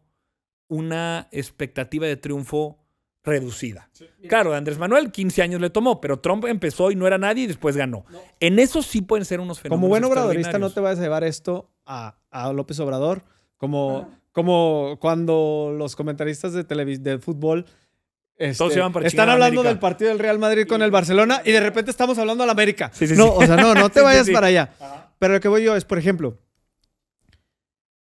[0.67, 2.77] una expectativa de triunfo
[3.23, 3.89] reducida.
[4.27, 7.47] Claro, Andrés Manuel 15 años le tomó, pero Trump empezó y no era nadie y
[7.47, 8.05] después ganó.
[8.39, 11.23] En eso sí pueden ser unos fenómenos Como buen obradorista no te vayas a llevar
[11.23, 13.23] esto a, a López Obrador.
[13.61, 17.67] Como, como cuando los comentaristas de, televis de fútbol
[18.35, 19.69] este, Todos para están hablando América.
[19.69, 22.89] del partido del Real Madrid con el Barcelona y de repente estamos hablando del América.
[22.91, 23.31] Sí, sí, no, sí.
[23.35, 24.33] o sea, no, no te vayas sí.
[24.33, 24.71] para allá.
[25.19, 26.39] pero lo que voy yo es, por ejemplo,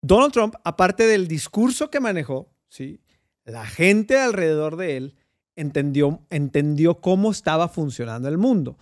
[0.02, 3.00] Donald Trump, aparte del discurso que manejó, ¿sí?
[3.46, 5.14] la gente alrededor de él
[5.54, 8.76] entendió, entendió cómo estaba funcionando el mundo.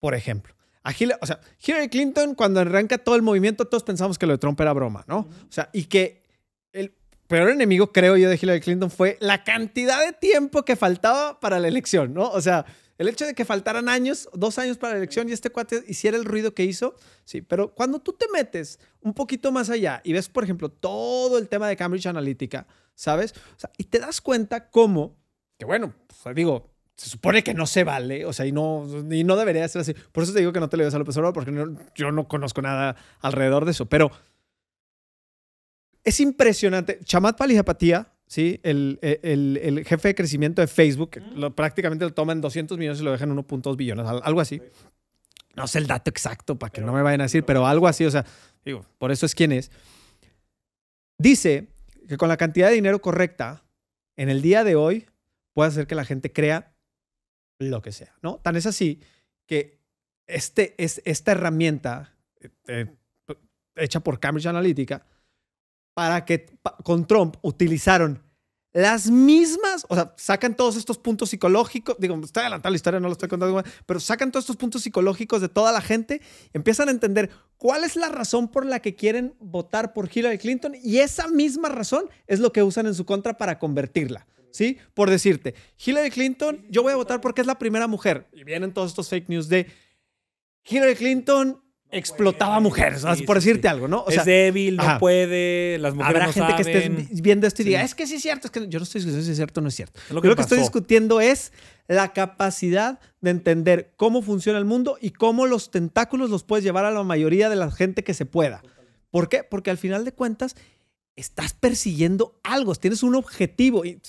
[0.00, 0.53] Por ejemplo,
[0.84, 4.34] a Hillary, o sea, Hillary Clinton, cuando arranca todo el movimiento, todos pensamos que lo
[4.34, 5.20] de Trump era broma, ¿no?
[5.20, 6.22] O sea, y que
[6.72, 6.94] el
[7.26, 11.58] peor enemigo, creo yo, de Hillary Clinton fue la cantidad de tiempo que faltaba para
[11.58, 12.30] la elección, ¿no?
[12.30, 12.66] O sea,
[12.98, 16.18] el hecho de que faltaran años, dos años para la elección y este cuate hiciera
[16.18, 20.12] el ruido que hizo, sí, pero cuando tú te metes un poquito más allá y
[20.12, 23.32] ves, por ejemplo, todo el tema de Cambridge Analytica, ¿sabes?
[23.56, 25.16] O sea, y te das cuenta cómo,
[25.58, 29.24] que bueno, pues, digo, se supone que no se vale, o sea, y no, y
[29.24, 29.94] no debería ser así.
[30.12, 31.52] Por eso te digo que no te le des a López Obrador, porque
[31.96, 33.86] yo no conozco nada alrededor de eso.
[33.86, 34.12] Pero
[36.04, 37.00] es impresionante.
[37.02, 38.60] Chamat Palijapatía, ¿sí?
[38.62, 43.04] El, el, el, jefe de crecimiento de Facebook, lo, prácticamente lo toman 200 millones y
[43.04, 44.62] lo dejan en 1.2 billones, algo así.
[45.56, 48.04] No sé el dato exacto para que no me vayan a decir, pero algo así,
[48.04, 48.24] o sea,
[48.64, 49.70] digo, por eso es quien es.
[51.18, 51.68] Dice
[52.08, 53.64] que con la cantidad de dinero correcta,
[54.16, 55.06] en el día de hoy,
[55.54, 56.73] puede hacer que la gente crea
[57.58, 58.38] lo que sea, ¿no?
[58.38, 59.00] Tan es así
[59.46, 59.78] que
[60.26, 62.96] este, es, esta herramienta eh, eh,
[63.76, 65.04] hecha por Cambridge Analytica,
[65.94, 66.46] para que
[66.82, 68.22] con Trump utilizaron
[68.74, 73.06] las mismas, o sea, sacan todos estos puntos psicológicos, digo, está adelantando la historia, no
[73.06, 76.20] lo estoy contando, pero sacan todos estos puntos psicológicos de toda la gente,
[76.52, 80.74] empiezan a entender cuál es la razón por la que quieren votar por Hillary Clinton
[80.82, 84.26] y esa misma razón es lo que usan en su contra para convertirla.
[84.54, 84.78] ¿Sí?
[84.94, 88.28] Por decirte, Hillary Clinton, yo voy a votar porque es la primera mujer.
[88.32, 89.66] Y vienen todos estos fake news de
[90.64, 94.02] Hillary Clinton explotaba mujeres, por decirte algo, ¿no?
[94.02, 97.66] O sea, es débil, no puede, las mujeres Habrá gente que esté viendo esto y
[97.66, 99.60] diga, es que sí es cierto, es que yo no estoy discutiendo si es cierto
[99.60, 100.00] o no es cierto.
[100.10, 101.52] Lo que, lo que estoy discutiendo es
[101.86, 106.84] la capacidad de entender cómo funciona el mundo y cómo los tentáculos los puedes llevar
[106.84, 108.62] a la mayoría de la gente que se pueda.
[109.10, 109.44] ¿Por qué?
[109.44, 110.56] Porque al final de cuentas
[111.16, 113.84] estás persiguiendo algo, tienes un objetivo.
[113.84, 114.00] Y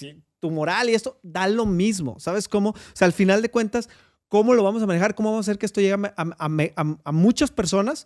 [0.46, 2.20] tu moral y esto da lo mismo.
[2.20, 2.70] ¿Sabes cómo?
[2.70, 3.90] O sea, al final de cuentas,
[4.28, 5.16] ¿cómo lo vamos a manejar?
[5.16, 8.06] ¿Cómo vamos a hacer que esto llegue a, muchas personas?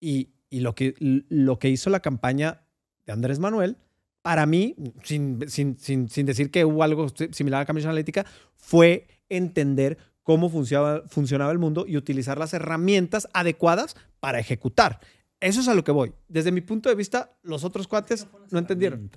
[0.00, 0.94] Y, lo, que,
[1.28, 2.62] lo que hizo la campaña
[3.04, 3.76] de Andrés Manuel,
[4.22, 8.24] para mí, sin, sin, sin, decir que hubo algo similar a la Comisión Analítica,
[8.54, 15.00] fue entender cómo funcionaba, funcionaba el mundo y utilizar las herramientas adecuadas para ejecutar.
[15.40, 16.14] Eso es a lo que voy.
[16.28, 19.10] Desde mi punto de vista, los otros cuates no entendieron.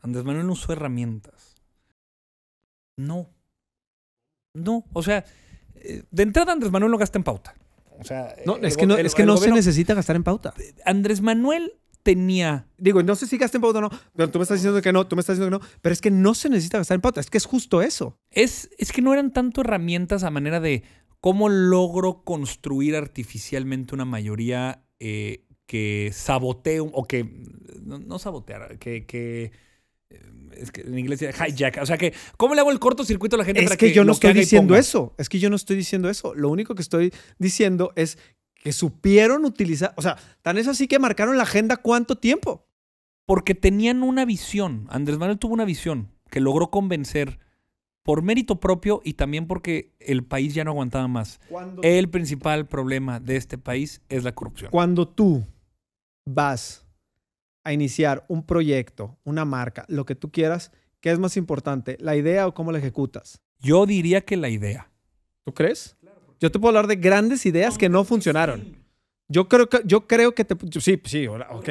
[0.00, 1.55] Andrés Manuel no usó herramientas.
[2.96, 3.30] No.
[4.54, 4.84] No.
[4.92, 5.24] O sea,
[5.74, 7.54] eh, de entrada Andrés Manuel no gasta en pauta.
[7.98, 10.52] O sea, no, es que no, es que no se necesita gastar en pauta.
[10.84, 11.72] Andrés Manuel
[12.02, 12.68] tenía.
[12.78, 14.92] Digo, no sé si gasta en pauta o no, pero tú me estás diciendo que
[14.92, 17.00] no, tú me estás diciendo que no, pero es que no se necesita gastar en
[17.00, 18.18] pauta, es que es justo eso.
[18.30, 20.84] Es, es que no eran tanto herramientas a manera de
[21.20, 27.24] cómo logro construir artificialmente una mayoría eh, que sabotee o que.
[27.82, 29.52] No, no sabotear, que, que
[30.56, 31.78] es que en inglés hijack.
[31.82, 34.12] O sea que, ¿cómo le hago el cortocircuito a la gente es que, yo no
[34.12, 35.14] estoy diciendo eso.
[35.18, 36.34] Es que yo no estoy diciendo eso.
[36.34, 38.18] Lo único que estoy diciendo es
[38.54, 39.92] que supieron utilizar.
[39.96, 42.66] O sea, tan es así que marcaron la agenda cuánto tiempo.
[43.26, 44.86] Porque tenían una visión.
[44.88, 47.38] Andrés Manuel tuvo una visión que logró convencer
[48.02, 51.40] por mérito propio y también porque el país ya no aguantaba más.
[51.82, 54.70] El principal problema de este país es la corrupción.
[54.70, 55.44] Cuando tú
[56.24, 56.85] vas
[57.66, 62.14] a iniciar un proyecto, una marca, lo que tú quieras, ¿qué es más importante, la
[62.14, 63.42] idea o cómo la ejecutas?
[63.58, 64.92] Yo diría que la idea.
[65.44, 65.96] ¿Tú crees?
[66.38, 68.76] Yo te puedo hablar de grandes ideas que no funcionaron.
[69.26, 70.54] Yo creo que, yo creo que te...
[70.80, 71.68] Sí, sí, ok.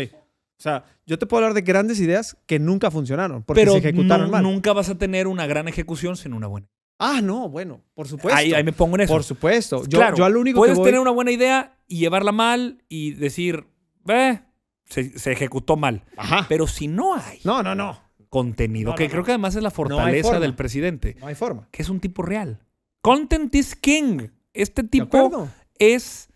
[0.58, 3.78] O sea, yo te puedo hablar de grandes ideas que nunca funcionaron porque Pero se
[3.78, 4.44] ejecutaron mal.
[4.44, 6.68] nunca vas a tener una gran ejecución sin una buena.
[7.00, 8.38] Ah, no, bueno, por supuesto.
[8.38, 9.14] Ahí, me pongo en eso.
[9.14, 9.84] Por supuesto.
[9.88, 13.66] Yo, claro, yo al único puedes tener una buena idea y llevarla mal y decir,
[14.04, 14.42] ve,
[14.86, 16.04] se, ejecutó mal.
[16.48, 18.00] Pero si no hay no, no, no.
[18.30, 21.68] contenido, que creo que además es la fortaleza del presidente, no hay forma.
[21.72, 22.62] que es un tipo real.
[23.02, 24.30] Content is king.
[24.54, 26.30] Este tipo es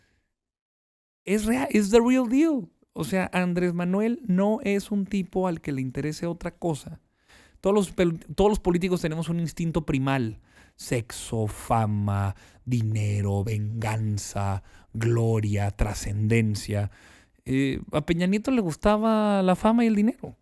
[1.26, 2.70] es real, es the real deal.
[2.94, 7.00] O sea, Andrés Manuel no es un tipo al que le interese otra cosa.
[7.62, 7.96] Todos los,
[8.36, 10.40] todos los políticos tenemos un instinto primal.
[10.76, 12.36] Sexo, fama,
[12.66, 16.90] dinero, venganza, gloria, trascendencia.
[17.52, 20.36] Eh, a Peña Nieto le gustaba la fama y el dinero.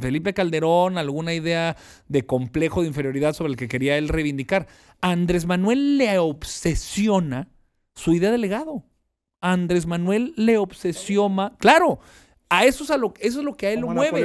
[0.00, 1.76] Felipe Calderón, alguna idea
[2.08, 4.66] de complejo de inferioridad sobre el que quería él reivindicar.
[5.00, 7.48] A Andrés Manuel le obsesiona
[7.94, 8.84] su idea de legado.
[9.40, 11.56] A Andrés Manuel le obsesiona.
[11.58, 12.00] Claro,
[12.50, 14.22] a eso es, a lo, eso es lo que a él lo mueve.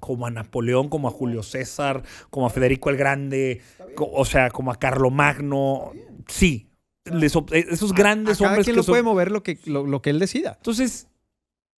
[0.00, 3.60] Como a Napoleón, como a Julio César, como a Federico el Grande,
[3.96, 5.92] o sea, como a Carlomagno.
[6.26, 6.69] Sí,
[7.04, 10.54] esos grandes cada hombres quien que lo puede mover lo que, lo, que él decida.
[10.56, 11.08] Entonces,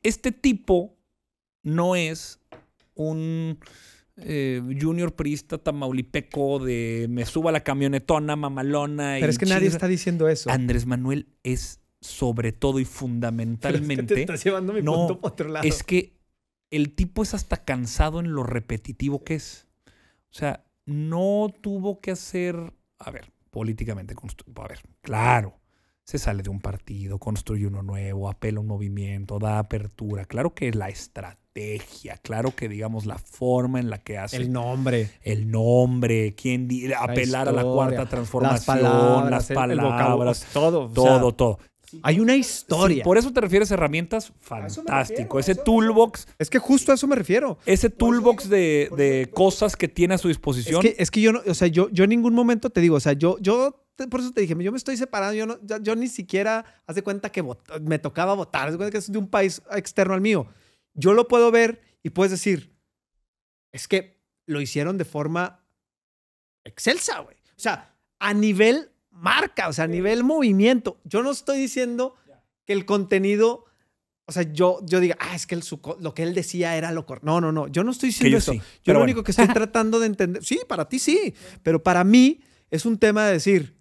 [0.03, 0.97] este tipo
[1.63, 2.41] no es
[2.95, 3.59] un
[4.17, 9.17] eh, junior priista tamaulipeco de me suba la camionetona mamalona.
[9.21, 10.51] Pero es que nadie está diciendo eso.
[10.51, 14.15] Andrés Manuel es sobre todo y fundamentalmente.
[14.15, 15.67] te estás llevando mi punto por otro lado.
[15.67, 16.19] Es que
[16.71, 19.69] el tipo es hasta cansado en lo repetitivo que es.
[20.31, 22.73] O sea, no tuvo que hacer.
[22.99, 24.15] A ver, políticamente.
[24.57, 25.59] A ver, claro.
[26.05, 30.25] Se sale de un partido, construye uno nuevo, apela a un movimiento, da apertura.
[30.25, 34.37] Claro que es la estrategia, claro que digamos la forma en la que hace.
[34.39, 35.11] El nombre.
[35.21, 40.89] El nombre, quién apelar a la cuarta transformación, las palabras, todo.
[40.91, 41.59] Todo, todo.
[42.03, 43.05] Hay una historia.
[43.05, 45.39] por eso te refieres a herramientas, fantástico.
[45.39, 46.29] ese toolbox.
[46.39, 47.59] Es que justo a eso me refiero.
[47.67, 50.83] Ese toolbox de, cosas que tiene a su disposición.
[50.97, 53.13] Es que, yo no, o sea, yo, yo en ningún momento te digo, o sea,
[53.13, 56.65] yo, yo por eso te dije, yo me estoy separando, yo, no, yo, ni siquiera
[56.87, 57.45] hace cuenta que
[57.83, 60.47] me tocaba votar, haz cuenta que es de un país externo al mío.
[60.95, 62.75] Yo lo puedo ver y puedes decir,
[63.71, 65.65] es que lo hicieron de forma
[66.65, 67.37] excelsa, güey.
[67.57, 71.01] O sea, a nivel marca, o sea, a nivel movimiento.
[71.05, 72.17] Yo no estoy diciendo
[72.65, 73.65] que el contenido,
[74.27, 75.59] o sea, yo, yo diga, ah, es que
[76.01, 77.27] lo que él decía era lo correcto.
[77.27, 78.53] No, no, no, yo no estoy diciendo eso.
[78.85, 82.41] Yo lo único que estoy tratando de entender, sí, para ti sí, pero para mí
[82.71, 83.77] es un tema de decir,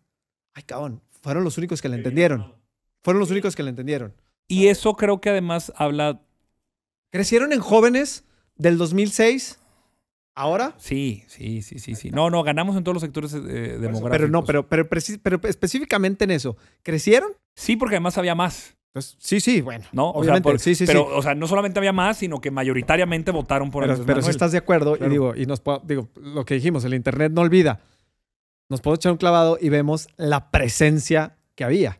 [0.54, 2.54] ay, cabrón, fueron los únicos que le entendieron.
[3.02, 4.14] Fueron los únicos que le entendieron.
[4.48, 6.22] Y eso creo que además habla...
[7.10, 8.26] Crecieron en jóvenes
[8.56, 9.61] del 2006
[10.34, 10.76] ¿Ahora?
[10.78, 12.10] Sí, sí, sí, sí, sí.
[12.10, 14.12] No, no, ganamos en todos los sectores eh, demográficos.
[14.12, 16.56] Pero no, pero, pero, pero, específicamente en eso.
[16.84, 17.34] ¿Crecieron?
[17.56, 18.78] Sí, porque además había más.
[18.94, 19.86] Pues, sí, sí, bueno.
[19.92, 20.60] No, obviamente.
[20.60, 24.06] sí, sí, pero, o sea, no solamente había más, sino que mayoritariamente votaron por Pero,
[24.06, 27.32] pero si estás de acuerdo, y digo, y nos digo, lo que dijimos, el internet
[27.34, 27.82] no olvida.
[28.70, 32.00] Nos podemos echar un clavado y vemos la presencia que había.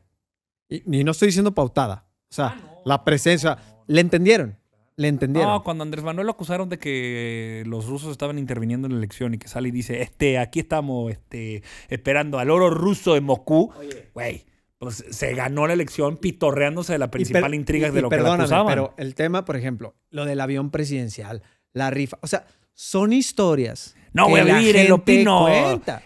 [0.70, 2.06] Y, no estoy diciendo pautada.
[2.30, 3.58] O sea, ah, la presencia.
[3.88, 4.58] Le entendieron.
[4.98, 5.50] Le entendieron.
[5.52, 9.34] No, cuando Andrés Manuel lo acusaron de que los rusos estaban interviniendo en la elección
[9.34, 13.72] y que sale y dice, este, aquí estamos este, esperando al oro ruso de Moscú,
[14.14, 14.46] güey,
[14.78, 18.68] pues se ganó la elección pitorreándose de la principal intriga de lo que le acusaban.
[18.68, 23.96] Pero el tema, por ejemplo, lo del avión presidencial, la rifa, o sea, son historias.
[24.14, 25.48] No voy a vivir en lo pino.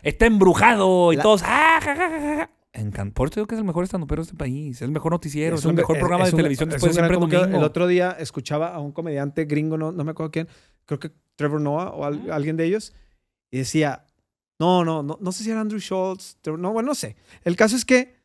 [0.03, 1.41] Está embrujado y todos.
[1.43, 2.49] ¡Ah,
[3.13, 4.77] por eso digo que es el mejor estandopero de este país.
[4.77, 7.57] Es el mejor noticiero, es, el mejor programa de televisión después de siempre domingo.
[7.57, 10.47] El otro día escuchaba a un comediante gringo, no, no me acuerdo quién,
[10.85, 12.93] creo que Trevor Noah o alguien de ellos,
[13.51, 14.05] y decía,
[14.59, 17.15] no, no, no, no sé si era Andrew Schultz, no, bueno, no sé.
[17.43, 18.15] El caso es que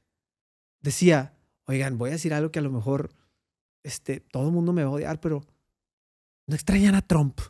[0.81, 1.35] decía,
[1.67, 3.11] oigan, voy a decir algo que a lo mejor
[3.83, 5.45] este, todo el mundo me va a odiar, pero
[6.47, 7.41] no extrañan a Trump.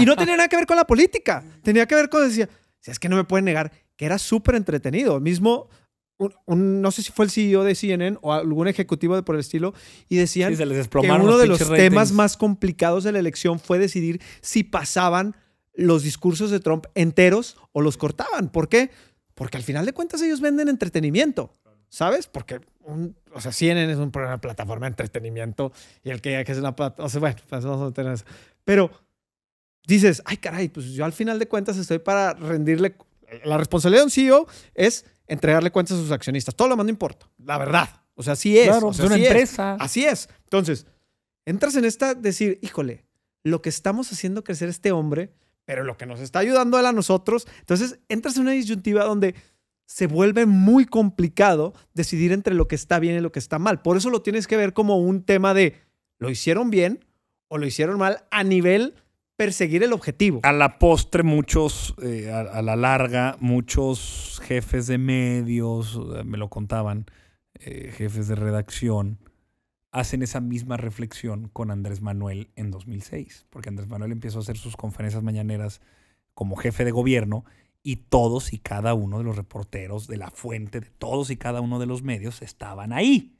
[0.00, 2.48] y no tenía nada que ver con la política, tenía que ver con, decía,
[2.80, 5.20] si es que no me pueden negar, que era súper entretenido.
[5.20, 5.68] Mismo
[6.46, 9.74] no sé si fue el CEO de CNN o algún ejecutivo de por el estilo,
[10.08, 14.64] y decían que uno de los temas más complicados de la elección fue decidir si
[14.64, 15.36] pasaban
[15.74, 18.50] los discursos de Trump enteros o los cortaban.
[18.50, 18.90] ¿Por qué?
[19.34, 21.54] Porque al final de cuentas ellos venden entretenimiento,
[21.88, 22.26] ¿sabes?
[22.26, 22.60] Porque,
[23.32, 27.06] o sea, CNN es una plataforma de entretenimiento y el que, que es una plataforma,
[27.06, 28.24] o sea, bueno, pues vamos a tener eso.
[28.64, 28.90] Pero
[29.86, 32.96] dices, ay caray, pues yo al final de cuentas estoy para rendirle,
[33.44, 36.54] la responsabilidad de un CEO es entregarle cuentas a sus accionistas.
[36.54, 37.88] Todo lo demás no importa, la verdad.
[38.14, 38.68] O sea, así es.
[38.68, 39.74] Claro, es una empresa.
[39.74, 40.28] Así es.
[40.44, 40.86] Entonces,
[41.46, 43.06] entras en esta, decir, híjole,
[43.44, 45.32] lo que estamos haciendo crecer este hombre,
[45.64, 47.46] pero lo que nos está ayudando a nosotros.
[47.60, 49.36] Entonces, entras en una disyuntiva donde
[49.86, 53.82] se vuelve muy complicado decidir entre lo que está bien y lo que está mal.
[53.82, 55.76] Por eso lo tienes que ver como un tema de,
[56.18, 57.04] ¿lo hicieron bien
[57.48, 58.94] o lo hicieron mal a nivel
[59.40, 60.40] perseguir el objetivo.
[60.42, 67.06] A la postre, muchos, eh, a, la larga, muchos jefes de medios, me lo contaban,
[67.54, 69.18] eh, jefes de redacción,
[69.92, 74.58] hacen esa misma reflexión con Andrés Manuel en 2006, porque Andrés Manuel empezó a hacer
[74.58, 75.80] sus conferencias mañaneras
[76.34, 77.46] como jefe de gobierno
[77.82, 81.62] y todos y cada uno de los reporteros de la fuente, de todos y cada
[81.62, 83.32] uno de los medios estaban ahí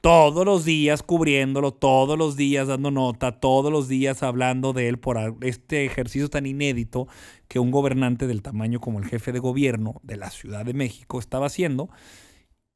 [0.00, 4.98] todos los días cubriéndolo, todos los días dando nota, todos los días hablando de él
[4.98, 7.08] por este ejercicio tan inédito
[7.48, 11.18] que un gobernante del tamaño como el jefe de gobierno de la Ciudad de México
[11.18, 11.90] estaba haciendo.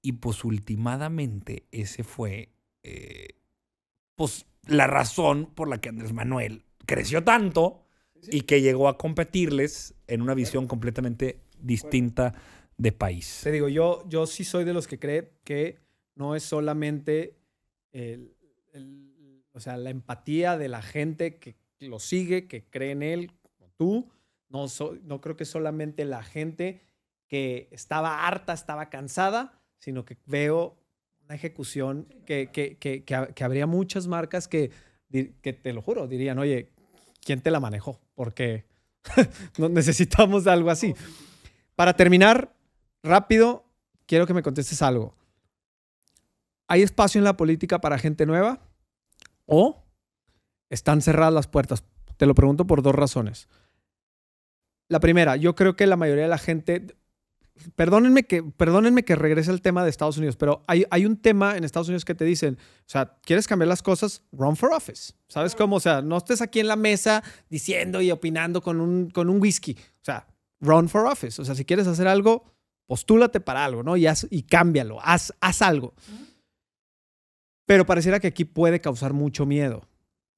[0.02, 2.50] Y pues últimamente ese fue
[2.82, 3.28] eh,
[4.16, 7.84] pues la razón por la que Andrés Manuel creció tanto
[8.30, 12.34] y que llegó a competirles en una visión completamente distinta
[12.76, 13.40] de país.
[13.44, 15.78] Te digo, yo, yo sí soy de los que cree que
[16.14, 17.36] no es solamente
[19.52, 23.70] o sea, la empatía de la gente que lo sigue, que cree en él, como
[23.76, 24.10] tú.
[24.48, 24.66] No,
[25.02, 26.80] no creo que solamente la gente
[27.28, 30.78] que estaba harta, estaba cansada sino que veo
[31.24, 34.70] una ejecución que, que, que, que habría muchas marcas que,
[35.10, 36.70] que, te lo juro, dirían, oye,
[37.24, 37.98] ¿quién te la manejó?
[38.14, 38.64] Porque
[39.58, 40.94] necesitamos algo así.
[41.74, 42.54] Para terminar,
[43.02, 43.64] rápido,
[44.06, 45.16] quiero que me contestes algo.
[46.72, 48.58] ¿Hay espacio en la política para gente nueva?
[49.44, 49.84] ¿O
[50.70, 51.84] están cerradas las puertas?
[52.16, 53.46] Te lo pregunto por dos razones.
[54.88, 56.96] La primera, yo creo que la mayoría de la gente,
[57.76, 61.58] perdónenme que, perdónenme que regrese al tema de Estados Unidos, pero hay, hay un tema
[61.58, 64.22] en Estados Unidos que te dicen, o sea, ¿quieres cambiar las cosas?
[64.32, 65.12] Run for office.
[65.28, 65.76] ¿Sabes cómo?
[65.76, 69.42] O sea, no estés aquí en la mesa diciendo y opinando con un, con un
[69.42, 69.76] whisky.
[69.78, 70.26] O sea,
[70.58, 71.42] run for office.
[71.42, 72.44] O sea, si quieres hacer algo,
[72.86, 73.98] postúlate para algo, ¿no?
[73.98, 75.92] Y, haz, y cámbialo, haz, haz algo.
[77.66, 79.88] Pero pareciera que aquí puede causar mucho miedo,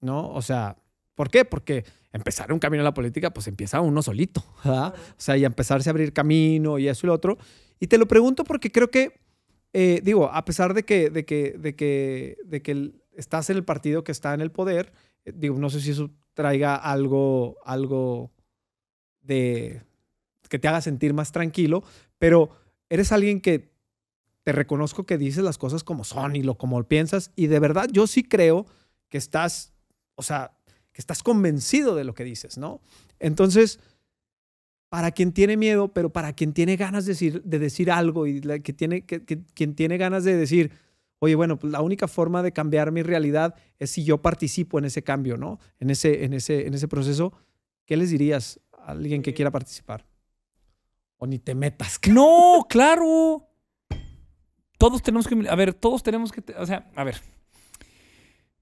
[0.01, 0.31] ¿no?
[0.31, 0.77] O sea,
[1.15, 1.45] ¿por qué?
[1.45, 4.95] Porque empezar un camino en la política, pues empieza uno solito, ¿verdad?
[4.97, 7.39] O sea, y empezarse a abrir camino y eso y lo otro.
[7.81, 9.21] Y te lo pregunto porque creo que,
[9.73, 13.65] eh, digo, a pesar de que, de que, de que, de que estás en el
[13.65, 14.93] partido que está en el poder,
[15.25, 18.31] eh, digo, no sé si eso traiga algo, algo
[19.23, 19.83] de
[20.49, 21.83] que te haga sentir más tranquilo,
[22.19, 22.51] pero
[22.89, 23.74] eres alguien que
[24.45, 27.89] te reconozco que dices las cosas como son y lo como piensas y de verdad
[27.91, 28.67] yo sí creo
[29.09, 29.73] que estás,
[30.15, 30.57] o sea,
[30.93, 32.81] que estás convencido de lo que dices, ¿no?
[33.19, 33.81] Entonces,
[34.91, 38.41] para quien tiene miedo, pero para quien tiene ganas de decir, de decir algo y
[38.41, 40.71] que tiene, que, quien tiene ganas de decir,
[41.19, 44.85] oye, bueno, pues la única forma de cambiar mi realidad es si yo participo en
[44.85, 45.59] ese cambio, ¿no?
[45.81, 47.33] En ese, en ese, en ese proceso,
[47.87, 50.07] ¿qué les dirías a alguien que quiera participar?
[51.17, 51.99] O ni te metas.
[52.09, 53.49] No, claro.
[54.79, 57.21] Todos tenemos que, a ver, todos tenemos que, o sea, a ver,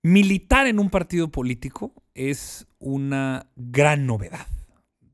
[0.02, 4.46] militar en un partido político es una gran novedad.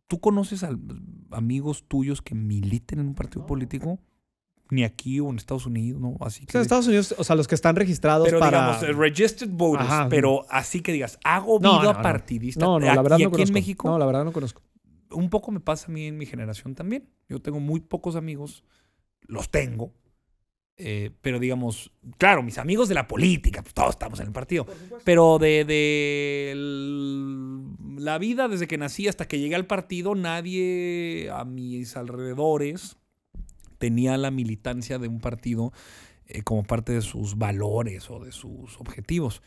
[0.06, 0.70] ¿Tú conoces a
[1.30, 3.98] amigos tuyos que militen en un partido político?
[4.70, 6.16] Ni aquí o en Estados Unidos, ¿no?
[6.20, 6.56] Así que.
[6.56, 8.78] en Estados Unidos, o sea, los que están registrados pero, para.
[8.78, 12.64] digamos, registered voters, pero así que digas, hago vida partidista.
[12.64, 13.48] No, no, la verdad no conozco.
[13.48, 13.88] en México.
[13.88, 14.62] No, la verdad no conozco.
[15.10, 17.08] Un poco me pasa a mí en mi generación también.
[17.30, 18.62] Yo tengo muy pocos amigos,
[19.22, 19.94] los tengo,
[20.80, 24.64] eh, pero digamos, claro, mis amigos de la política, pues todos estamos en el partido.
[25.04, 26.54] Pero de, de
[28.00, 32.96] la vida desde que nací hasta que llegué al partido, nadie a mis alrededores
[33.78, 35.72] tenía la militancia de un partido
[36.26, 39.42] eh, como parte de sus valores o de sus objetivos.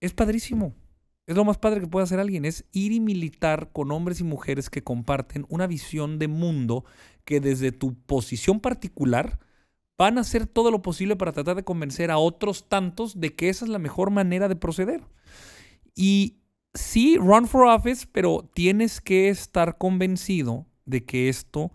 [0.00, 0.74] Es padrísimo.
[1.26, 4.24] Es lo más padre que puede hacer alguien, es ir y militar con hombres y
[4.24, 6.84] mujeres que comparten una visión de mundo
[7.24, 9.38] que desde tu posición particular
[9.98, 13.48] van a hacer todo lo posible para tratar de convencer a otros tantos de que
[13.48, 15.02] esa es la mejor manera de proceder.
[15.94, 16.38] Y
[16.74, 21.70] sí, run for office, pero tienes que estar convencido de que esto,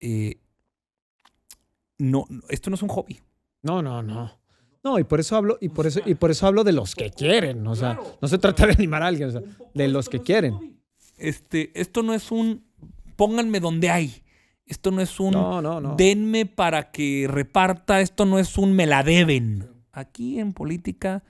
[0.00, 0.40] eh,
[1.98, 3.20] no, esto no es un hobby.
[3.62, 4.32] No, no, no.
[4.84, 7.10] No, y por eso hablo, y por eso, y por eso hablo de los que
[7.10, 7.66] quieren.
[7.66, 9.32] O sea, no se trata de animar a alguien,
[9.74, 10.80] de los que quieren.
[11.18, 12.64] Este, esto no es un
[13.16, 14.22] pónganme donde hay.
[14.66, 19.68] Esto no es un denme para que reparta, esto no es un me la deben.
[19.92, 21.22] Aquí en política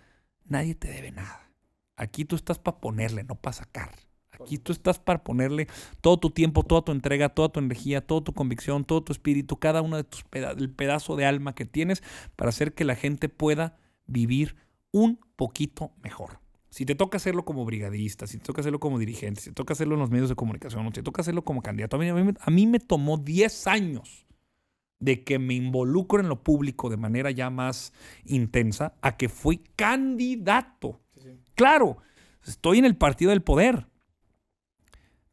[0.47, 1.51] nadie te debe nada.
[1.97, 3.91] Aquí tú estás para ponerle, no para sacar.
[4.31, 5.67] Aquí tú estás para ponerle
[6.01, 9.59] todo tu tiempo, toda tu entrega, toda tu energía, toda tu convicción, todo tu espíritu,
[9.59, 12.03] cada uno de tus el pedazo de alma que tienes
[12.37, 14.57] para hacer que la gente pueda vivir
[14.93, 16.41] un poquito mejor.
[16.77, 19.73] Si te toca hacerlo como brigadista, si te toca hacerlo como dirigente, si te toca
[19.73, 22.51] hacerlo en los medios de comunicación, si te toca hacerlo como candidato, a mí, a
[22.51, 24.27] mí, me tomó 10 años
[24.99, 27.95] de que me involucro en lo público de manera ya más
[28.27, 31.01] intensa a que fui candidato.
[31.55, 31.97] Claro,
[32.47, 33.87] estoy en el partido del poder,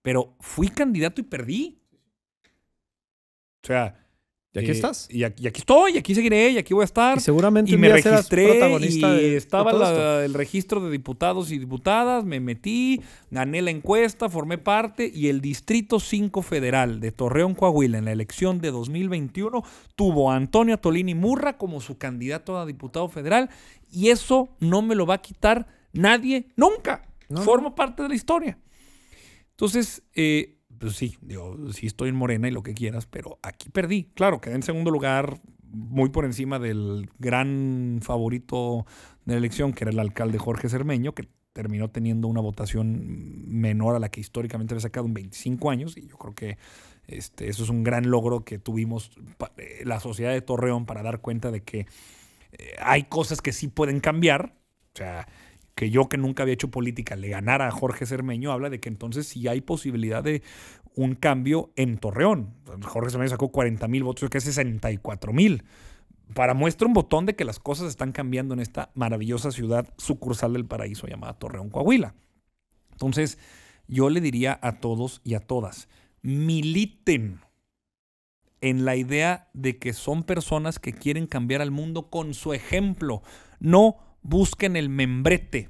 [0.02, 1.82] pero fui candidato y perdí.
[3.64, 4.03] O sea,
[4.54, 5.08] y aquí estás.
[5.10, 7.18] Y aquí, estoy, y aquí seguiré, y aquí voy a estar.
[7.18, 12.40] Y seguramente y me registré protagonista y estaba el registro de diputados y diputadas, me
[12.40, 13.02] metí,
[13.32, 18.12] gané la encuesta, formé parte y el Distrito 5 Federal de Torreón, Coahuila, en la
[18.12, 19.64] elección de 2021,
[19.96, 23.50] tuvo a Antonio Tolini Murra como su candidato a diputado federal
[23.92, 27.08] y eso no me lo va a quitar nadie nunca.
[27.44, 28.60] Formo parte de la historia.
[29.52, 33.70] Entonces, eh, pues sí, digo, sí estoy en Morena y lo que quieras, pero aquí
[33.70, 34.10] perdí.
[34.14, 35.40] Claro, quedé en segundo lugar,
[35.72, 38.86] muy por encima del gran favorito
[39.26, 43.96] de la elección, que era el alcalde Jorge Cermeño, que terminó teniendo una votación menor
[43.96, 46.58] a la que históricamente había sacado en 25 años, y yo creo que
[47.08, 49.12] este, eso es un gran logro que tuvimos
[49.58, 51.86] eh, la sociedad de Torreón para dar cuenta de que
[52.54, 54.56] eh, hay cosas que sí pueden cambiar.
[54.94, 55.28] O sea,
[55.76, 58.90] que yo que nunca había hecho política le ganara a Jorge Cermeño, habla de que
[58.90, 60.44] entonces sí hay posibilidad de
[60.96, 62.54] un cambio en Torreón.
[62.84, 65.64] Jorge Cermeño sacó 40 mil votos, que es 64 mil.
[66.36, 70.54] para muestra un botón de que las cosas están cambiando en esta maravillosa ciudad sucursal
[70.54, 72.16] del paraíso llamada Torreón, Coahuila.
[72.92, 73.38] Entonces,
[73.88, 75.90] yo le diría a todos y a todas,
[76.22, 77.40] militen
[78.62, 83.22] en la idea de que son personas que quieren cambiar al mundo con su ejemplo.
[83.60, 85.70] No busquen el membrete.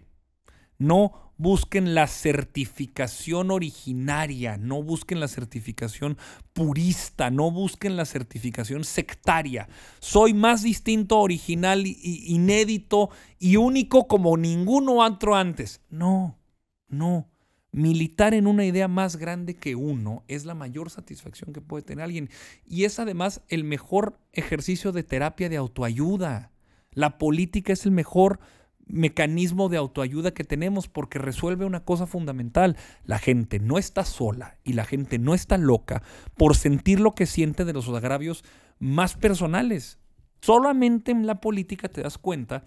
[0.78, 6.18] No busquen la certificación originaria, no busquen la certificación
[6.54, 9.68] purista, no busquen la certificación sectaria.
[10.00, 13.10] Soy más distinto, original, inédito
[13.40, 15.82] y único como ninguno otro antes.
[15.90, 16.40] No,
[16.88, 17.30] no.
[17.74, 22.04] Militar en una idea más grande que uno es la mayor satisfacción que puede tener
[22.04, 22.30] alguien.
[22.68, 26.53] Y es además el mejor ejercicio de terapia de autoayuda.
[26.94, 28.40] La política es el mejor
[28.86, 32.78] mecanismo de autoayuda que tenemos porque resuelve una cosa fundamental.
[33.06, 36.04] La gente no está sola y la gente no está loca
[36.36, 38.44] por sentir lo que siente de los agravios
[38.80, 40.00] más personales.
[40.42, 42.66] Solamente en la política te das cuenta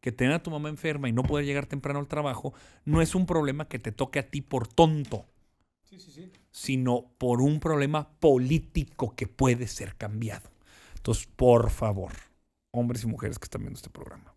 [0.00, 2.52] que tener a tu mamá enferma y no poder llegar temprano al trabajo
[2.84, 5.24] no es un problema que te toque a ti por tonto,
[6.50, 10.50] sino por un problema político que puede ser cambiado.
[10.96, 12.12] Entonces, por favor,
[12.76, 14.34] hombres y mujeres que están viendo este programa,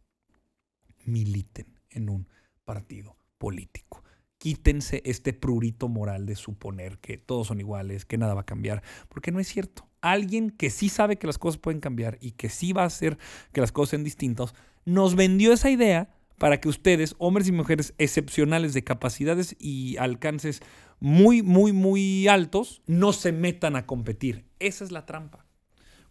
[1.06, 2.28] militen en un
[2.66, 4.04] partido político.
[4.38, 8.84] Quítense este prurito moral de suponer que todos son iguales, que nada va a cambiar,
[9.10, 9.90] porque no es cierto.
[10.02, 13.18] Alguien que sí sabe que las cosas pueden cambiar y que sí va a hacer
[13.52, 14.54] que las cosas sean distintas,
[14.86, 20.62] nos vendió esa idea para que ustedes, hombres y mujeres excepcionales de capacidades y alcances
[21.02, 24.46] muy, muy, muy altos, no se metan a competir.
[24.60, 25.49] Esa es la trampa.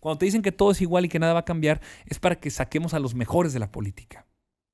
[0.00, 2.36] Cuando te dicen que todo es igual y que nada va a cambiar, es para
[2.36, 4.26] que saquemos a los mejores de la política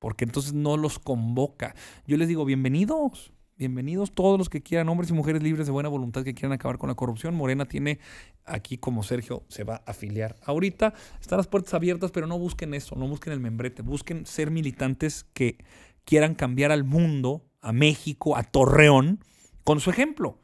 [0.05, 1.73] porque entonces no los convoca.
[2.05, 5.89] Yo les digo, bienvenidos, bienvenidos todos los que quieran, hombres y mujeres libres de buena
[5.89, 7.33] voluntad que quieran acabar con la corrupción.
[7.33, 7.97] Morena tiene
[8.45, 10.35] aquí, como Sergio se va a afiliar.
[10.45, 14.51] Ahorita están las puertas abiertas, pero no busquen eso, no busquen el membrete, busquen ser
[14.51, 15.57] militantes que
[16.03, 19.23] quieran cambiar al mundo, a México, a Torreón,
[19.63, 20.39] con su ejemplo.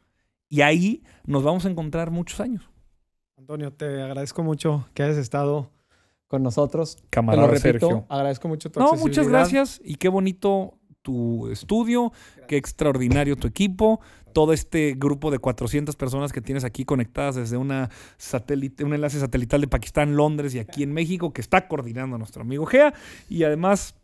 [0.48, 2.71] Y ahí nos vamos a encontrar muchos años.
[3.36, 5.70] Antonio, te agradezco mucho que hayas estado
[6.28, 6.98] con nosotros.
[7.10, 8.06] Camarada Sergio.
[8.08, 12.12] Agradezco mucho tu No, muchas gracias y qué bonito tu estudio,
[12.46, 14.00] qué extraordinario tu equipo,
[14.32, 19.18] todo este grupo de 400 personas que tienes aquí conectadas desde una satélite, un enlace
[19.18, 22.94] satelital de Pakistán, Londres y aquí en México que está coordinando nuestro amigo Gea
[23.28, 23.96] y además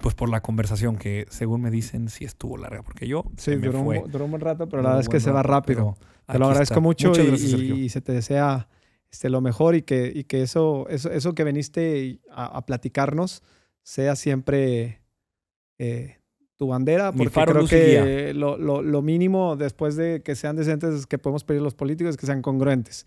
[0.00, 3.80] pues por la conversación que según me dicen sí estuvo larga porque yo sí duró,
[3.80, 5.96] un, duró, un buen rato pero la verdad es que se va rápido.
[6.26, 8.68] te lo agradezco mucho y, se te desea
[9.10, 13.42] este, lo mejor y que, y que eso, eso, eso que viniste a, platicarnos
[13.82, 15.02] sea siempre
[15.78, 16.16] eh,
[16.56, 21.18] tu bandera, porque creo que lo, lo, lo, mínimo después de que sean decentes que
[21.18, 23.06] podemos pedir a los políticos es que sean congruentes.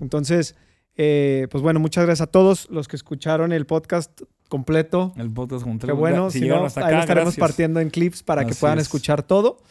[0.00, 0.56] Entonces,
[1.00, 5.12] eh, pues bueno, muchas gracias a todos los que escucharon el podcast completo.
[5.16, 5.94] El podcast completo.
[5.94, 9.62] Qué bueno, si, no, ahí lo estaremos partiendo en clips para que puedan escuchar todo.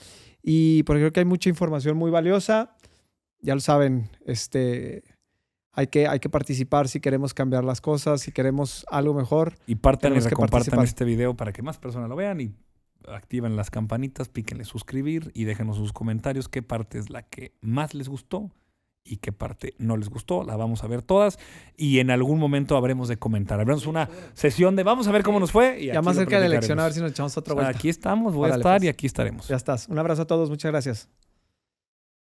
[0.42, 2.78] Y porque creo que hay mucha información muy valiosa.
[3.42, 5.04] Ya lo saben, este
[5.74, 9.56] hay que, hay que participar si queremos cambiar las cosas, si queremos algo mejor.
[9.68, 12.56] Y partan y compartan este video para que más personas lo vean y
[13.06, 17.94] activen las campanitas, píquenle suscribir y déjenos sus comentarios qué parte es la que más
[17.94, 18.50] les gustó
[19.08, 20.44] y qué parte no les gustó.
[20.44, 21.40] La vamos a ver todas
[21.76, 23.60] y en algún momento habremos de comentar.
[23.60, 25.82] Habremos una sesión de vamos a ver cómo nos fue.
[25.82, 27.72] Y ya más cerca de la elección a ver si nos echamos otra vuelta.
[27.72, 28.86] aquí estamos, voy a estar pues.
[28.86, 29.48] y aquí estaremos.
[29.48, 29.88] Ya estás.
[29.88, 31.10] Un abrazo a todos, muchas gracias.